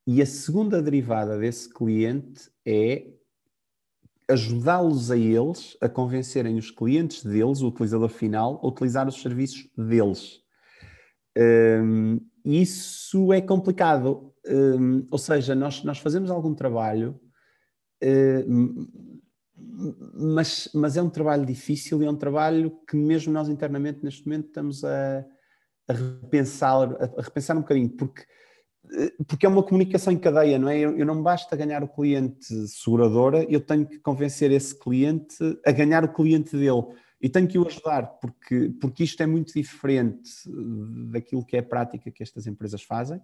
E 0.06 0.22
a 0.22 0.26
segunda 0.26 0.80
derivada 0.80 1.36
desse 1.36 1.68
cliente 1.68 2.48
é 2.64 3.08
ajudá-los 4.28 5.10
a 5.10 5.16
eles 5.16 5.76
a 5.80 5.88
convencerem 5.88 6.56
os 6.56 6.70
clientes 6.70 7.24
deles, 7.24 7.62
o 7.62 7.66
utilizador 7.66 8.08
final, 8.10 8.60
a 8.62 8.68
utilizar 8.68 9.08
os 9.08 9.20
serviços 9.20 9.68
deles. 9.76 10.40
Um, 11.36 12.20
isso 12.44 13.32
é 13.32 13.40
complicado. 13.40 14.32
Um, 14.46 15.04
ou 15.10 15.18
seja, 15.18 15.52
nós, 15.56 15.82
nós 15.82 15.98
fazemos 15.98 16.30
algum 16.30 16.54
trabalho, 16.54 17.20
um, 18.46 19.17
mas, 20.14 20.68
mas 20.74 20.96
é 20.96 21.02
um 21.02 21.10
trabalho 21.10 21.44
difícil 21.44 22.02
e 22.02 22.06
é 22.06 22.10
um 22.10 22.16
trabalho 22.16 22.78
que 22.88 22.96
mesmo 22.96 23.32
nós 23.32 23.48
internamente 23.48 24.00
neste 24.02 24.26
momento 24.26 24.46
estamos 24.46 24.84
a, 24.84 25.24
a 25.88 25.92
repensar, 25.92 26.96
a 27.18 27.22
repensar 27.22 27.56
um 27.56 27.60
bocadinho, 27.60 27.90
porque, 27.90 28.24
porque 29.26 29.46
é 29.46 29.48
uma 29.48 29.62
comunicação 29.62 30.12
em 30.12 30.18
cadeia, 30.18 30.58
não 30.58 30.68
é? 30.68 30.78
Eu, 30.78 30.96
eu 30.96 31.06
não 31.06 31.22
basta 31.22 31.56
ganhar 31.56 31.82
o 31.82 31.88
cliente 31.88 32.46
seguradora, 32.68 33.44
eu 33.44 33.60
tenho 33.60 33.86
que 33.86 33.98
convencer 33.98 34.50
esse 34.52 34.78
cliente 34.78 35.36
a 35.66 35.72
ganhar 35.72 36.04
o 36.04 36.12
cliente 36.12 36.56
dele 36.56 36.86
e 37.20 37.28
tenho 37.28 37.48
que 37.48 37.58
o 37.58 37.66
ajudar, 37.66 38.18
porque, 38.20 38.72
porque 38.80 39.02
isto 39.02 39.22
é 39.22 39.26
muito 39.26 39.52
diferente 39.52 40.30
daquilo 41.10 41.44
que 41.44 41.56
é 41.56 41.60
a 41.60 41.64
prática 41.64 42.10
que 42.10 42.22
estas 42.22 42.46
empresas 42.46 42.82
fazem. 42.82 43.20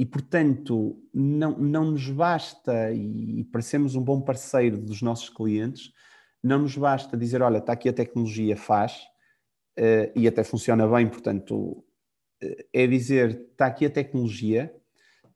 E, 0.00 0.06
portanto, 0.06 0.98
não, 1.12 1.58
não 1.58 1.90
nos 1.90 2.08
basta, 2.08 2.90
e 2.90 3.44
para 3.52 3.60
sermos 3.60 3.94
um 3.94 4.02
bom 4.02 4.18
parceiro 4.18 4.78
dos 4.78 5.02
nossos 5.02 5.28
clientes, 5.28 5.92
não 6.42 6.60
nos 6.60 6.74
basta 6.74 7.18
dizer: 7.18 7.42
olha, 7.42 7.58
está 7.58 7.74
aqui 7.74 7.86
a 7.86 7.92
tecnologia, 7.92 8.56
faz, 8.56 8.94
uh, 9.78 10.10
e 10.16 10.26
até 10.26 10.42
funciona 10.42 10.88
bem, 10.88 11.06
portanto, 11.06 11.54
uh, 11.54 11.84
é 12.72 12.86
dizer, 12.86 13.48
está 13.52 13.66
aqui 13.66 13.84
a 13.84 13.90
tecnologia, 13.90 14.74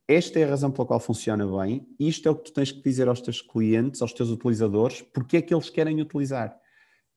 esta 0.09 0.41
é 0.41 0.45
a 0.45 0.49
razão 0.49 0.71
pela 0.71 0.87
qual 0.87 0.99
funciona 0.99 1.47
bem, 1.47 1.87
isto 2.01 2.27
é 2.27 2.33
o 2.33 2.35
que 2.35 2.45
tu 2.45 2.55
tens 2.55 2.73
que 2.73 2.83
dizer 2.83 3.07
aos 3.07 3.21
teus 3.21 3.43
clientes, 3.43 4.01
aos 4.01 4.15
teus 4.15 4.31
utilizadores, 4.31 5.03
porque 5.03 5.37
é 5.37 5.43
que 5.43 5.53
eles 5.53 5.69
querem 5.69 6.01
utilizar. 6.01 6.59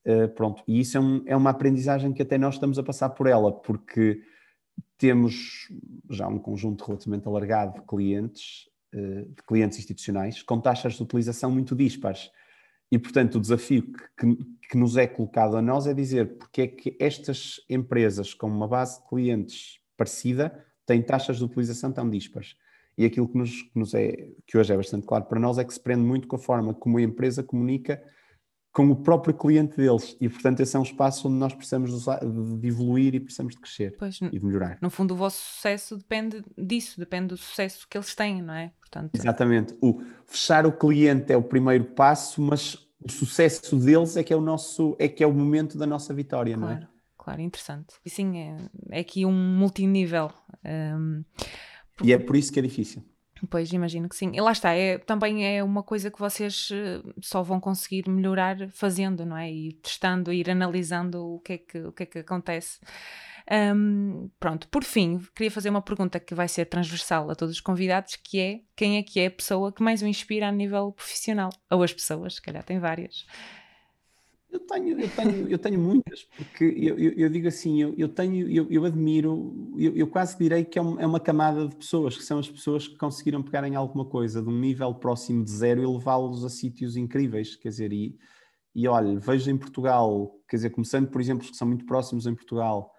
Uh, 0.06 0.28
pronto, 0.34 0.62
e 0.68 0.80
isso 0.80 0.98
é, 0.98 1.00
um, 1.00 1.22
é, 1.24 1.34
uma 1.34 1.48
aprendizagem 1.48 2.12
que 2.12 2.20
até 2.20 2.36
nós 2.36 2.56
estamos 2.56 2.78
a 2.78 2.82
passar 2.82 3.08
por 3.08 3.26
ela, 3.26 3.50
porque 3.50 4.20
temos 4.98 5.68
já 6.10 6.26
um 6.28 6.38
conjunto 6.38 6.84
relativamente 6.84 7.26
alargado 7.26 7.80
de 7.80 7.86
clientes, 7.86 8.68
de 8.92 9.42
clientes 9.46 9.78
institucionais, 9.78 10.42
com 10.42 10.60
taxas 10.60 10.94
de 10.94 11.02
utilização 11.02 11.50
muito 11.50 11.76
dispares. 11.76 12.30
E, 12.90 12.98
portanto, 12.98 13.36
o 13.36 13.40
desafio 13.40 13.92
que, 14.16 14.36
que, 14.70 14.76
nos 14.76 14.96
é 14.96 15.06
colocado 15.06 15.56
a 15.56 15.62
nós 15.62 15.86
é 15.86 15.94
dizer 15.94 16.38
porque 16.38 16.62
é 16.62 16.66
que 16.66 16.96
estas 16.98 17.60
empresas 17.68 18.32
com 18.32 18.48
uma 18.48 18.66
base 18.66 19.00
de 19.00 19.08
clientes 19.08 19.78
parecida 19.96 20.64
têm 20.86 21.02
taxas 21.02 21.36
de 21.36 21.44
utilização 21.44 21.92
tão 21.92 22.08
dispares. 22.08 22.56
E 22.96 23.04
aquilo 23.04 23.28
que, 23.28 23.38
nos, 23.38 23.62
que, 23.62 23.78
nos 23.78 23.94
é, 23.94 24.30
que 24.46 24.56
hoje 24.56 24.72
é 24.72 24.76
bastante 24.76 25.06
claro 25.06 25.24
para 25.26 25.38
nós 25.38 25.58
é 25.58 25.64
que 25.64 25.72
se 25.72 25.80
prende 25.80 26.02
muito 26.02 26.26
com 26.26 26.36
a 26.36 26.38
forma 26.38 26.74
como 26.74 26.98
a 26.98 27.02
empresa 27.02 27.42
comunica 27.42 28.02
com 28.78 28.88
o 28.92 28.94
próprio 28.94 29.34
cliente 29.34 29.76
deles. 29.76 30.16
E, 30.20 30.28
portanto, 30.28 30.60
esse 30.60 30.76
é 30.76 30.78
um 30.78 30.84
espaço 30.84 31.26
onde 31.26 31.36
nós 31.36 31.52
precisamos 31.52 31.90
de 32.60 32.68
evoluir 32.68 33.12
e 33.12 33.18
precisamos 33.18 33.56
de 33.56 33.60
crescer 33.60 33.96
pois, 33.98 34.20
e 34.22 34.38
de 34.38 34.44
melhorar. 34.44 34.78
No 34.80 34.88
fundo, 34.88 35.14
o 35.14 35.16
vosso 35.16 35.36
sucesso 35.36 35.96
depende 35.96 36.44
disso, 36.56 37.00
depende 37.00 37.26
do 37.26 37.36
sucesso 37.36 37.88
que 37.90 37.98
eles 37.98 38.14
têm, 38.14 38.40
não 38.40 38.54
é? 38.54 38.70
Portanto... 38.78 39.10
Exatamente. 39.16 39.76
O 39.82 40.00
fechar 40.24 40.64
o 40.64 40.70
cliente 40.70 41.32
é 41.32 41.36
o 41.36 41.42
primeiro 41.42 41.86
passo, 41.86 42.40
mas 42.40 42.78
o 43.02 43.10
sucesso 43.10 43.76
deles 43.76 44.16
é 44.16 44.22
que 44.22 44.32
é 44.32 44.36
o 44.36 44.40
nosso, 44.40 44.94
é 45.00 45.08
que 45.08 45.24
é 45.24 45.26
o 45.26 45.32
momento 45.32 45.76
da 45.76 45.84
nossa 45.84 46.14
vitória, 46.14 46.56
claro, 46.56 46.74
não 46.74 46.80
é? 46.80 46.88
Claro, 47.16 47.40
interessante. 47.40 47.96
E 48.06 48.08
sim, 48.08 48.38
é, 48.38 48.56
é 48.90 49.00
aqui 49.00 49.26
um 49.26 49.32
multinível. 49.32 50.30
Um... 50.64 51.24
E 52.00 52.12
é 52.12 52.18
por 52.18 52.36
isso 52.36 52.52
que 52.52 52.60
é 52.60 52.62
difícil. 52.62 53.04
Pois, 53.50 53.72
imagino 53.72 54.08
que 54.08 54.16
sim. 54.16 54.32
E 54.34 54.40
lá 54.40 54.52
está, 54.52 54.72
é, 54.72 54.98
também 54.98 55.46
é 55.46 55.62
uma 55.62 55.82
coisa 55.82 56.10
que 56.10 56.18
vocês 56.18 56.70
eh, 56.72 57.00
só 57.20 57.42
vão 57.42 57.60
conseguir 57.60 58.08
melhorar 58.08 58.68
fazendo, 58.70 59.24
não 59.24 59.36
é? 59.36 59.50
E 59.50 59.72
testando, 59.74 60.32
ir 60.32 60.50
analisando 60.50 61.34
o 61.34 61.40
que 61.40 61.52
é 61.52 61.58
que, 61.58 61.78
o 61.78 61.92
que, 61.92 62.02
é 62.02 62.06
que 62.06 62.18
acontece. 62.18 62.80
Um, 63.50 64.28
pronto, 64.38 64.68
por 64.68 64.84
fim, 64.84 65.20
queria 65.34 65.50
fazer 65.50 65.70
uma 65.70 65.80
pergunta 65.80 66.20
que 66.20 66.34
vai 66.34 66.48
ser 66.48 66.66
transversal 66.66 67.30
a 67.30 67.34
todos 67.34 67.54
os 67.54 67.60
convidados, 67.60 68.16
que 68.16 68.38
é 68.38 68.60
quem 68.76 68.98
é 68.98 69.02
que 69.02 69.20
é 69.20 69.26
a 69.26 69.30
pessoa 69.30 69.72
que 69.72 69.82
mais 69.82 70.02
o 70.02 70.06
inspira 70.06 70.48
a 70.48 70.52
nível 70.52 70.92
profissional? 70.92 71.50
Ou 71.70 71.82
as 71.82 71.92
pessoas, 71.92 72.34
se 72.34 72.42
calhar 72.42 72.62
tem 72.62 72.78
várias. 72.78 73.24
Eu 74.50 74.60
tenho, 74.60 74.98
eu 74.98 75.10
tenho, 75.10 75.48
eu 75.48 75.58
tenho 75.58 75.78
muitas, 75.78 76.24
porque 76.24 76.64
eu, 76.64 76.98
eu, 76.98 77.12
eu 77.12 77.28
digo 77.28 77.48
assim, 77.48 77.82
eu, 77.82 77.94
eu 77.98 78.08
tenho, 78.08 78.48
eu, 78.50 78.66
eu 78.70 78.84
admiro, 78.86 79.74
eu, 79.76 79.94
eu 79.94 80.06
quase 80.06 80.38
direi 80.38 80.64
que 80.64 80.78
é, 80.78 80.82
um, 80.82 80.98
é, 80.98 81.06
uma 81.06 81.20
camada 81.20 81.68
de 81.68 81.76
pessoas, 81.76 82.16
que 82.16 82.24
são 82.24 82.38
as 82.38 82.48
pessoas 82.48 82.88
que 82.88 82.96
conseguiram 82.96 83.42
pegar 83.42 83.66
em 83.68 83.74
alguma 83.74 84.06
coisa 84.06 84.40
de 84.40 84.48
um 84.48 84.58
nível 84.58 84.94
próximo 84.94 85.44
de 85.44 85.50
zero 85.50 85.82
e 85.82 85.86
levá-los 85.86 86.44
a 86.46 86.48
sítios 86.48 86.96
incríveis, 86.96 87.56
quer 87.56 87.68
dizer, 87.68 87.92
e, 87.92 88.18
e 88.74 88.88
olha, 88.88 89.18
vejo 89.18 89.50
em 89.50 89.56
Portugal, 89.56 90.34
quer 90.48 90.56
dizer, 90.56 90.70
começando 90.70 91.08
por 91.08 91.20
exemplos 91.20 91.50
que 91.50 91.56
são 91.56 91.68
muito 91.68 91.84
próximos 91.84 92.26
em 92.26 92.34
Portugal, 92.34 92.94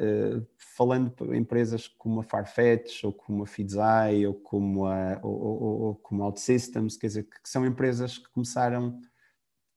uh, 0.00 0.46
falando 0.76 1.10
para 1.10 1.36
empresas 1.36 1.86
como 1.88 2.20
a 2.20 2.22
Farfetch, 2.22 3.04
ou 3.04 3.12
como 3.12 3.42
a 3.42 3.46
Fidzai, 3.46 4.26
ou 4.26 4.32
como 4.32 4.86
a, 4.86 5.20
ou, 5.22 5.42
ou, 5.42 5.80
ou 5.82 5.94
como 5.96 6.22
a 6.22 6.26
OutSystems, 6.26 6.96
quer 6.96 7.08
dizer, 7.08 7.24
que 7.24 7.50
são 7.50 7.66
empresas 7.66 8.16
que 8.16 8.30
começaram 8.30 8.98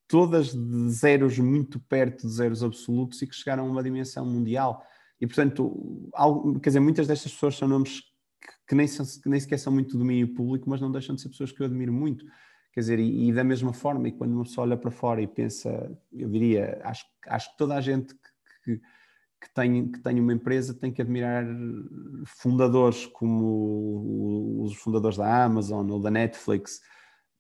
todas 0.10 0.54
de 0.54 0.90
zeros 0.90 1.40
muito 1.40 1.80
perto 1.80 2.28
de 2.28 2.34
zeros 2.34 2.64
absolutos 2.64 3.22
e 3.22 3.28
que 3.28 3.36
chegaram 3.36 3.66
a 3.66 3.70
uma 3.70 3.82
dimensão 3.82 4.26
mundial. 4.26 4.84
E, 5.22 5.28
portanto, 5.28 6.10
algo, 6.14 6.60
quer 6.60 6.72
dizer, 6.72 6.80
muitas 6.80 7.08
destas 7.08 7.32
pessoas 7.32 7.56
são 7.56 7.68
nomes 7.68 8.02
que, 8.02 8.52
que, 8.70 8.76
nem, 8.76 8.88
são, 8.88 9.06
que 9.06 9.30
nem 9.30 9.40
sequer 9.40 9.60
são 9.60 9.72
muito 9.72 9.94
do 9.94 10.00
domínio 10.00 10.34
público, 10.34 10.70
mas 10.70 10.82
não 10.82 10.92
deixam 10.92 11.16
de 11.16 11.22
ser 11.22 11.30
pessoas 11.30 11.52
que 11.52 11.62
eu 11.62 11.68
admiro 11.68 11.94
muito. 11.94 12.26
Quer 12.74 12.82
dizer, 12.82 13.00
e, 13.00 13.30
e 13.30 13.34
da 13.34 13.44
mesma 13.44 13.72
forma, 13.72 14.10
e 14.10 14.12
quando 14.12 14.34
uma 14.34 14.44
pessoa 14.44 14.66
olha 14.66 14.78
para 14.78 14.92
fora 14.92 15.22
e 15.22 15.28
pensa, 15.28 15.96
eu 16.12 16.30
diria, 16.30 16.82
acho, 16.84 17.06
acho 17.28 17.52
que 17.52 17.58
toda 17.58 17.76
a 17.76 17.82
gente 17.82 18.14
que, 18.16 18.78
que 18.78 18.82
que 19.42 19.54
tem, 19.54 19.90
que 19.90 20.00
tem 20.00 20.20
uma 20.20 20.34
empresa 20.34 20.74
tem 20.74 20.92
que 20.92 21.02
admirar 21.02 21.46
fundadores 22.26 23.06
como 23.06 24.64
os 24.64 24.76
fundadores 24.76 25.18
da 25.18 25.46
Amazon 25.46 25.90
ou 25.90 26.00
da 26.00 26.12
Netflix, 26.12 26.82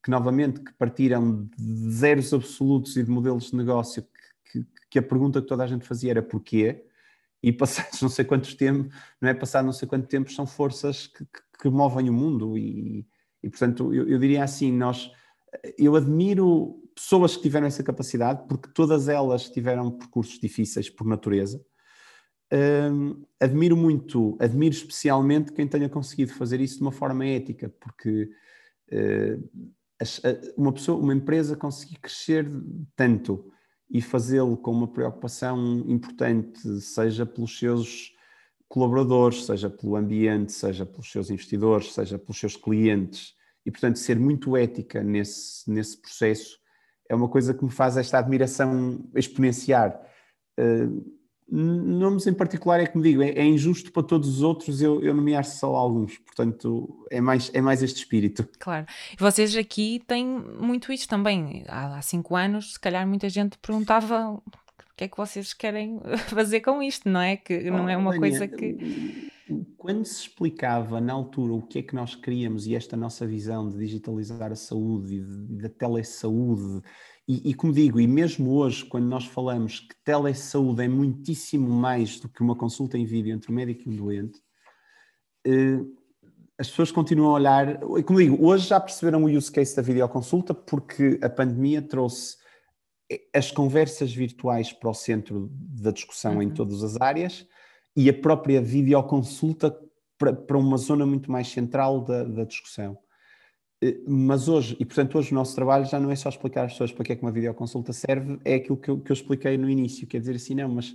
que 0.03 0.09
novamente 0.09 0.62
que 0.62 0.73
partiram 0.73 1.49
de 1.57 1.91
zeros 1.91 2.33
absolutos 2.33 2.95
e 2.95 3.03
de 3.03 3.09
modelos 3.09 3.51
de 3.51 3.55
negócio 3.55 4.03
que, 4.03 4.63
que, 4.63 4.67
que, 4.91 4.99
a 4.99 5.03
pergunta 5.03 5.41
que 5.41 5.47
toda 5.47 5.63
a 5.63 5.67
gente 5.67 5.85
fazia 5.85 6.12
era 6.12 6.23
porquê? 6.23 6.85
E 7.41 7.51
passados 7.51 8.01
não 8.01 8.09
sei 8.09 8.25
quantos 8.25 8.53
tempos, 8.53 8.93
não 9.21 9.29
é? 9.29 9.33
Passado 9.33 9.65
não 9.65 9.73
sei 9.73 9.88
quanto 9.88 10.07
tempo, 10.07 10.31
são 10.31 10.47
forças 10.47 11.07
que, 11.07 11.25
que 11.62 11.69
movem 11.69 12.09
o 12.09 12.13
mundo 12.13 12.57
e, 12.57 13.05
e 13.43 13.49
portanto 13.49 13.93
eu, 13.93 14.07
eu, 14.07 14.19
diria 14.19 14.43
assim, 14.43 14.71
nós 14.71 15.12
eu 15.77 15.95
admiro 15.95 16.81
pessoas 16.95 17.35
que 17.35 17.41
tiveram 17.41 17.67
essa 17.67 17.83
capacidade 17.83 18.47
porque 18.47 18.69
todas 18.73 19.07
elas 19.07 19.49
tiveram 19.49 19.91
percursos 19.91 20.39
difíceis 20.39 20.89
por 20.89 21.07
natureza. 21.07 21.63
Um, 22.51 23.23
admiro 23.39 23.77
muito, 23.77 24.35
admiro 24.39 24.73
especialmente 24.73 25.51
quem 25.53 25.67
tenha 25.67 25.88
conseguido 25.88 26.33
fazer 26.33 26.59
isso 26.59 26.77
de 26.77 26.81
uma 26.81 26.91
forma 26.91 27.23
ética 27.25 27.71
porque 27.79 28.31
uh, 28.91 29.69
uma 30.57 30.71
pessoa, 30.71 30.99
uma 30.99 31.13
empresa 31.13 31.55
conseguir 31.55 31.99
crescer 31.99 32.49
tanto 32.95 33.51
e 33.89 34.01
fazê-lo 34.01 34.55
com 34.55 34.71
uma 34.71 34.88
preocupação 34.88 35.83
importante, 35.88 36.79
seja 36.81 37.25
pelos 37.25 37.57
seus 37.57 38.13
colaboradores, 38.67 39.45
seja 39.45 39.69
pelo 39.69 39.95
ambiente, 39.95 40.51
seja 40.51 40.85
pelos 40.85 41.12
seus 41.12 41.29
investidores, 41.29 41.93
seja 41.93 42.19
pelos 42.19 42.39
seus 42.39 42.55
clientes, 42.55 43.33
e 43.65 43.71
portanto 43.71 43.97
ser 43.97 44.17
muito 44.19 44.55
ética 44.55 45.03
nesse, 45.03 45.69
nesse 45.69 45.99
processo, 45.99 46.59
é 47.09 47.15
uma 47.15 47.27
coisa 47.27 47.53
que 47.53 47.65
me 47.65 47.71
faz 47.71 47.97
esta 47.97 48.19
admiração 48.19 49.09
exponenciar. 49.15 49.99
Uh, 50.59 51.18
Nomes 51.51 52.27
em 52.27 52.33
particular 52.33 52.79
é 52.79 52.85
que 52.85 52.97
me 52.97 53.03
digo, 53.03 53.21
é, 53.21 53.29
é, 53.29 53.45
injusto 53.45 53.91
para 53.91 54.03
todos 54.03 54.29
os 54.29 54.41
outros 54.41 54.81
eu, 54.81 55.01
eu 55.01 55.13
nomear 55.13 55.43
só 55.43 55.75
alguns, 55.75 56.17
portanto 56.19 57.05
é 57.09 57.19
mais, 57.19 57.49
é 57.53 57.62
mais 57.62 57.81
este 57.81 57.97
espírito. 57.97 58.47
Claro, 58.59 58.85
e 59.13 59.17
vocês 59.17 59.55
aqui 59.55 60.01
têm 60.05 60.25
muito 60.25 60.93
isso 60.93 61.07
também. 61.07 61.63
Há, 61.67 61.97
há 61.97 62.01
cinco 62.01 62.35
anos, 62.35 62.73
se 62.73 62.79
calhar 62.79 63.07
muita 63.07 63.29
gente 63.29 63.57
perguntava 63.57 64.39
que 64.99 65.05
é 65.05 65.07
que 65.07 65.15
vocês 65.15 65.53
querem 65.53 66.01
fazer 66.27 66.59
com 66.59 66.83
isto, 66.83 67.07
não 67.07 67.21
é? 67.21 67.38
Que 67.38 67.71
não 67.71 67.88
é 67.88 67.95
uma 67.95 68.17
coisa 68.17 68.45
que. 68.45 69.29
Quando 69.77 70.05
se 70.05 70.23
explicava 70.23 70.99
na 70.99 71.13
altura 71.13 71.53
o 71.53 71.62
que 71.62 71.79
é 71.79 71.81
que 71.81 71.95
nós 71.95 72.13
queríamos 72.13 72.67
e 72.67 72.75
esta 72.75 72.97
nossa 72.97 73.25
visão 73.25 73.67
de 73.67 73.77
digitalizar 73.77 74.51
a 74.51 74.55
saúde 74.55 75.15
e 75.15 75.21
da 75.57 75.69
telesaúde, 75.69 76.83
e, 77.29 77.51
e 77.51 77.53
como 77.53 77.71
digo, 77.71 77.99
e 77.99 78.07
mesmo 78.07 78.55
hoje, 78.55 78.83
quando 78.83 79.05
nós 79.05 79.23
falamos 79.25 79.81
que 79.81 79.95
telesaúde 80.03 80.81
é 80.81 80.87
muitíssimo 80.87 81.69
mais 81.69 82.19
do 82.19 82.27
que 82.27 82.41
uma 82.41 82.55
consulta 82.55 82.97
em 82.97 83.05
vídeo 83.05 83.31
entre 83.31 83.51
um 83.51 83.55
médico 83.55 83.83
e 83.85 83.93
um 83.93 83.95
doente, 83.95 84.41
eh, 85.45 85.79
as 86.57 86.67
pessoas 86.67 86.91
continuam 86.91 87.29
a 87.29 87.33
olhar. 87.35 87.79
Como 87.79 88.17
digo, 88.17 88.43
hoje 88.43 88.67
já 88.67 88.79
perceberam 88.79 89.23
o 89.23 89.29
use 89.29 89.51
case 89.51 89.75
da 89.75 89.83
videoconsulta 89.83 90.55
porque 90.55 91.19
a 91.21 91.29
pandemia 91.29 91.83
trouxe 91.83 92.37
as 93.31 93.51
conversas 93.51 94.11
virtuais 94.11 94.73
para 94.73 94.89
o 94.89 94.93
centro 94.95 95.51
da 95.51 95.91
discussão 95.91 96.37
uhum. 96.37 96.41
em 96.41 96.49
todas 96.49 96.83
as 96.83 96.99
áreas 96.99 97.47
e 97.95 98.09
a 98.09 98.13
própria 98.13 98.59
videoconsulta 98.59 99.75
para, 100.17 100.33
para 100.33 100.57
uma 100.57 100.77
zona 100.77 101.05
muito 101.05 101.31
mais 101.31 101.47
central 101.47 102.01
da, 102.01 102.23
da, 102.23 102.43
discussão. 102.43 102.97
Eh, 103.81 103.99
mas 104.07 104.47
hoje, 104.47 104.75
e 104.79 104.85
portanto 104.85 105.17
hoje 105.17 105.31
o 105.31 105.35
nosso 105.35 105.55
trabalho 105.55 105.85
já 105.85 105.99
não 105.99 106.11
é 106.11 106.15
só 106.15 106.29
explicar 106.29 106.65
às 106.65 106.73
pessoas 106.73 106.91
para 106.91 107.05
que 107.05 107.13
é 107.13 107.15
que 107.15 107.21
uma 107.21 107.31
videoconsulta 107.31 107.93
serve, 107.93 108.39
é 108.43 108.55
aquilo 108.55 108.77
que 108.77 108.89
eu, 108.89 108.99
que 108.99 109.11
eu 109.11 109.13
expliquei 109.13 109.57
no 109.57 109.69
início, 109.69 110.07
quer 110.07 110.19
dizer 110.19 110.35
assim, 110.35 110.55
não, 110.55 110.69
mas 110.69 110.93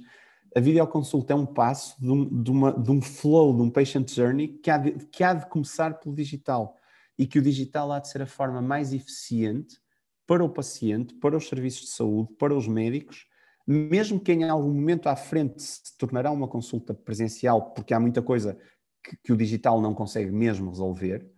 a 0.55 0.61
videoconsulta 0.61 1.33
é 1.33 1.37
um 1.37 1.47
passo 1.47 2.01
de 2.01 2.11
um, 2.11 2.42
de, 2.42 2.51
uma, 2.51 2.73
de 2.73 2.90
um 2.90 3.03
flow, 3.03 3.57
de 3.57 3.62
um 3.62 3.70
patient 3.70 4.09
journey 4.09 4.49
que 4.49 4.70
há, 4.70 4.79
de, 4.79 4.92
que 5.07 5.25
há 5.25 5.35
de 5.35 5.47
começar 5.49 5.94
pelo 5.94 6.14
digital. 6.14 6.77
E 7.18 7.27
que 7.27 7.38
o 7.38 7.42
digital 7.42 7.90
há 7.92 7.99
de 7.99 8.09
ser 8.09 8.23
a 8.23 8.27
forma 8.27 8.62
mais 8.62 8.92
eficiente 8.92 9.79
para 10.27 10.44
o 10.44 10.49
paciente, 10.49 11.14
para 11.14 11.37
os 11.37 11.49
serviços 11.49 11.83
de 11.83 11.90
saúde, 11.90 12.33
para 12.38 12.55
os 12.55 12.68
médicos, 12.68 13.27
mesmo 13.66 14.20
que 14.20 14.33
em 14.33 14.49
algum 14.49 14.73
momento 14.73 15.09
à 15.09 15.16
frente 15.16 15.62
se 15.62 15.97
tornará 15.97 16.31
uma 16.31 16.49
consulta 16.49 16.94
presencial, 16.94 17.73
porque 17.73 17.94
há 17.94 18.01
muita 18.01 18.23
coisa 18.23 18.59
que, 19.03 19.16
que 19.16 19.33
o 19.33 19.37
digital 19.37 19.81
não 19.81 19.94
consegue 19.94 20.31
mesmo 20.31 20.70
resolver, 20.70 21.29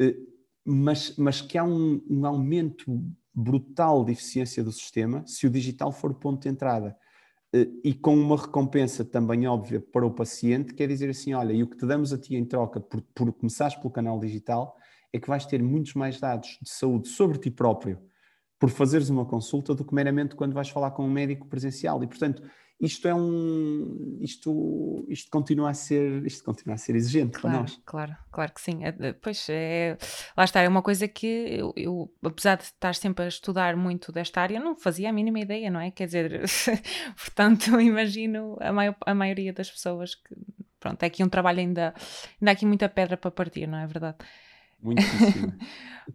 eh, 0.00 0.16
mas, 0.64 1.16
mas 1.16 1.40
que 1.40 1.58
há 1.58 1.64
um, 1.64 2.00
um 2.08 2.26
aumento 2.26 2.86
brutal 3.34 4.04
de 4.04 4.12
eficiência 4.12 4.62
do 4.62 4.72
sistema 4.72 5.24
se 5.26 5.46
o 5.46 5.50
digital 5.50 5.90
for 5.90 6.14
ponto 6.14 6.42
de 6.42 6.48
entrada. 6.48 6.96
Eh, 7.54 7.68
e 7.84 7.94
com 7.94 8.14
uma 8.14 8.36
recompensa 8.36 9.04
também 9.04 9.46
óbvia 9.46 9.80
para 9.80 10.06
o 10.06 10.10
paciente, 10.10 10.74
quer 10.74 10.88
dizer 10.88 11.10
assim, 11.10 11.34
olha, 11.34 11.52
e 11.52 11.62
o 11.62 11.66
que 11.66 11.76
te 11.76 11.86
damos 11.86 12.12
a 12.12 12.18
ti 12.18 12.36
em 12.36 12.44
troca 12.44 12.80
por, 12.80 13.02
por 13.14 13.32
começares 13.32 13.74
pelo 13.76 13.90
canal 13.90 14.18
digital 14.18 14.76
é 15.12 15.18
que 15.18 15.28
vais 15.28 15.44
ter 15.46 15.62
muitos 15.62 15.94
mais 15.94 16.18
dados 16.18 16.58
de 16.62 16.70
saúde 16.70 17.08
sobre 17.08 17.38
ti 17.38 17.50
próprio 17.50 17.98
por 18.58 18.70
fazeres 18.70 19.10
uma 19.10 19.26
consulta 19.26 19.74
do 19.74 19.84
que 19.84 19.92
meramente 19.92 20.36
quando 20.36 20.54
vais 20.54 20.68
falar 20.68 20.92
com 20.92 21.04
um 21.04 21.10
médico 21.10 21.48
presencial. 21.48 22.00
E, 22.04 22.06
portanto, 22.06 22.42
isto 22.80 23.06
é 23.06 23.14
um 23.14 24.18
isto 24.20 25.04
isto 25.08 25.30
continua 25.30 25.70
a 25.70 25.74
ser 25.74 26.24
isto 26.26 26.44
continua 26.44 26.74
a 26.74 26.78
ser 26.78 26.96
exigente 26.96 27.38
claro, 27.38 27.56
para 27.56 27.62
nós. 27.62 27.82
claro 27.84 28.16
claro 28.30 28.52
que 28.52 28.60
sim. 28.60 28.84
É, 28.84 29.12
pois 29.12 29.46
é 29.48 29.96
lá 30.36 30.44
está 30.44 30.60
é 30.60 30.68
uma 30.68 30.82
coisa 30.82 31.06
que 31.06 31.26
eu, 31.26 31.72
eu, 31.76 32.12
apesar 32.24 32.56
de 32.56 32.64
estar 32.64 32.94
sempre 32.94 33.24
a 33.24 33.28
estudar 33.28 33.76
muito 33.76 34.10
desta 34.10 34.40
área 34.40 34.58
não 34.58 34.76
fazia 34.76 35.10
a 35.10 35.12
mínima 35.12 35.40
ideia 35.40 35.70
não 35.70 35.80
é? 35.80 35.90
Quer 35.90 36.06
dizer 36.06 36.42
portanto 37.16 37.80
imagino 37.80 38.56
a, 38.60 38.72
maior, 38.72 38.96
a 39.06 39.14
maioria 39.14 39.52
das 39.52 39.70
pessoas 39.70 40.14
que 40.14 40.34
pronto 40.80 41.02
é 41.02 41.06
aqui 41.06 41.22
um 41.22 41.28
trabalho 41.28 41.60
ainda 41.60 41.94
ainda 42.40 42.50
há 42.50 42.52
aqui 42.52 42.66
muita 42.66 42.88
pedra 42.88 43.16
para 43.16 43.30
partir 43.30 43.66
não 43.66 43.78
é 43.78 43.86
verdade 43.86 44.18
Muitíssimo. 44.82 45.54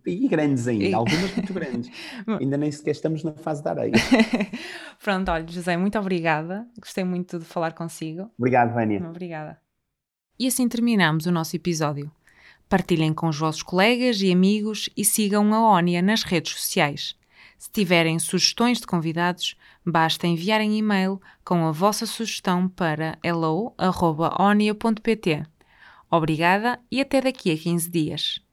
e 0.06 0.27
grandes 0.27 0.67
ainda, 0.67 0.97
algumas 0.97 1.34
muito 1.36 1.53
grandes. 1.53 1.89
ainda 2.27 2.58
nem 2.58 2.71
sequer 2.71 2.91
estamos 2.91 3.23
na 3.23 3.32
fase 3.34 3.63
da 3.63 3.71
areia. 3.71 3.93
Pronto, 5.01 5.32
olha, 5.32 5.47
José, 5.47 5.77
muito 5.77 5.97
obrigada. 5.97 6.67
Gostei 6.80 7.03
muito 7.03 7.39
de 7.39 7.45
falar 7.45 7.73
consigo. 7.73 8.30
Obrigado, 8.38 8.73
Vânia. 8.73 9.01
Obrigada. 9.08 9.60
E 10.39 10.45
assim 10.45 10.67
terminamos 10.67 11.25
o 11.25 11.32
nosso 11.32 11.56
episódio. 11.56 12.12
Partilhem 12.69 13.13
com 13.13 13.30
os 13.30 13.39
vossos 13.39 13.63
colegas 13.63 14.21
e 14.21 14.32
amigos 14.32 14.89
e 14.95 15.06
sigam 15.06 15.53
a 15.53 15.71
ONIA 15.71 16.01
nas 16.01 16.23
redes 16.23 16.51
sociais. 16.53 17.15
Se 17.58 17.71
tiverem 17.71 18.19
sugestões 18.19 18.80
de 18.80 18.86
convidados, 18.86 19.56
basta 19.84 20.27
enviarem 20.27 20.77
e-mail 20.77 21.19
com 21.43 21.65
a 21.65 21.71
vossa 21.71 22.06
sugestão 22.06 22.69
para 22.69 23.17
hello.onia.pt. 23.23 23.88
Obrigada 26.12 26.80
e 26.91 27.01
até 27.01 27.19
daqui 27.19 27.51
a 27.51 27.58
15 27.58 27.89
dias. 27.89 28.46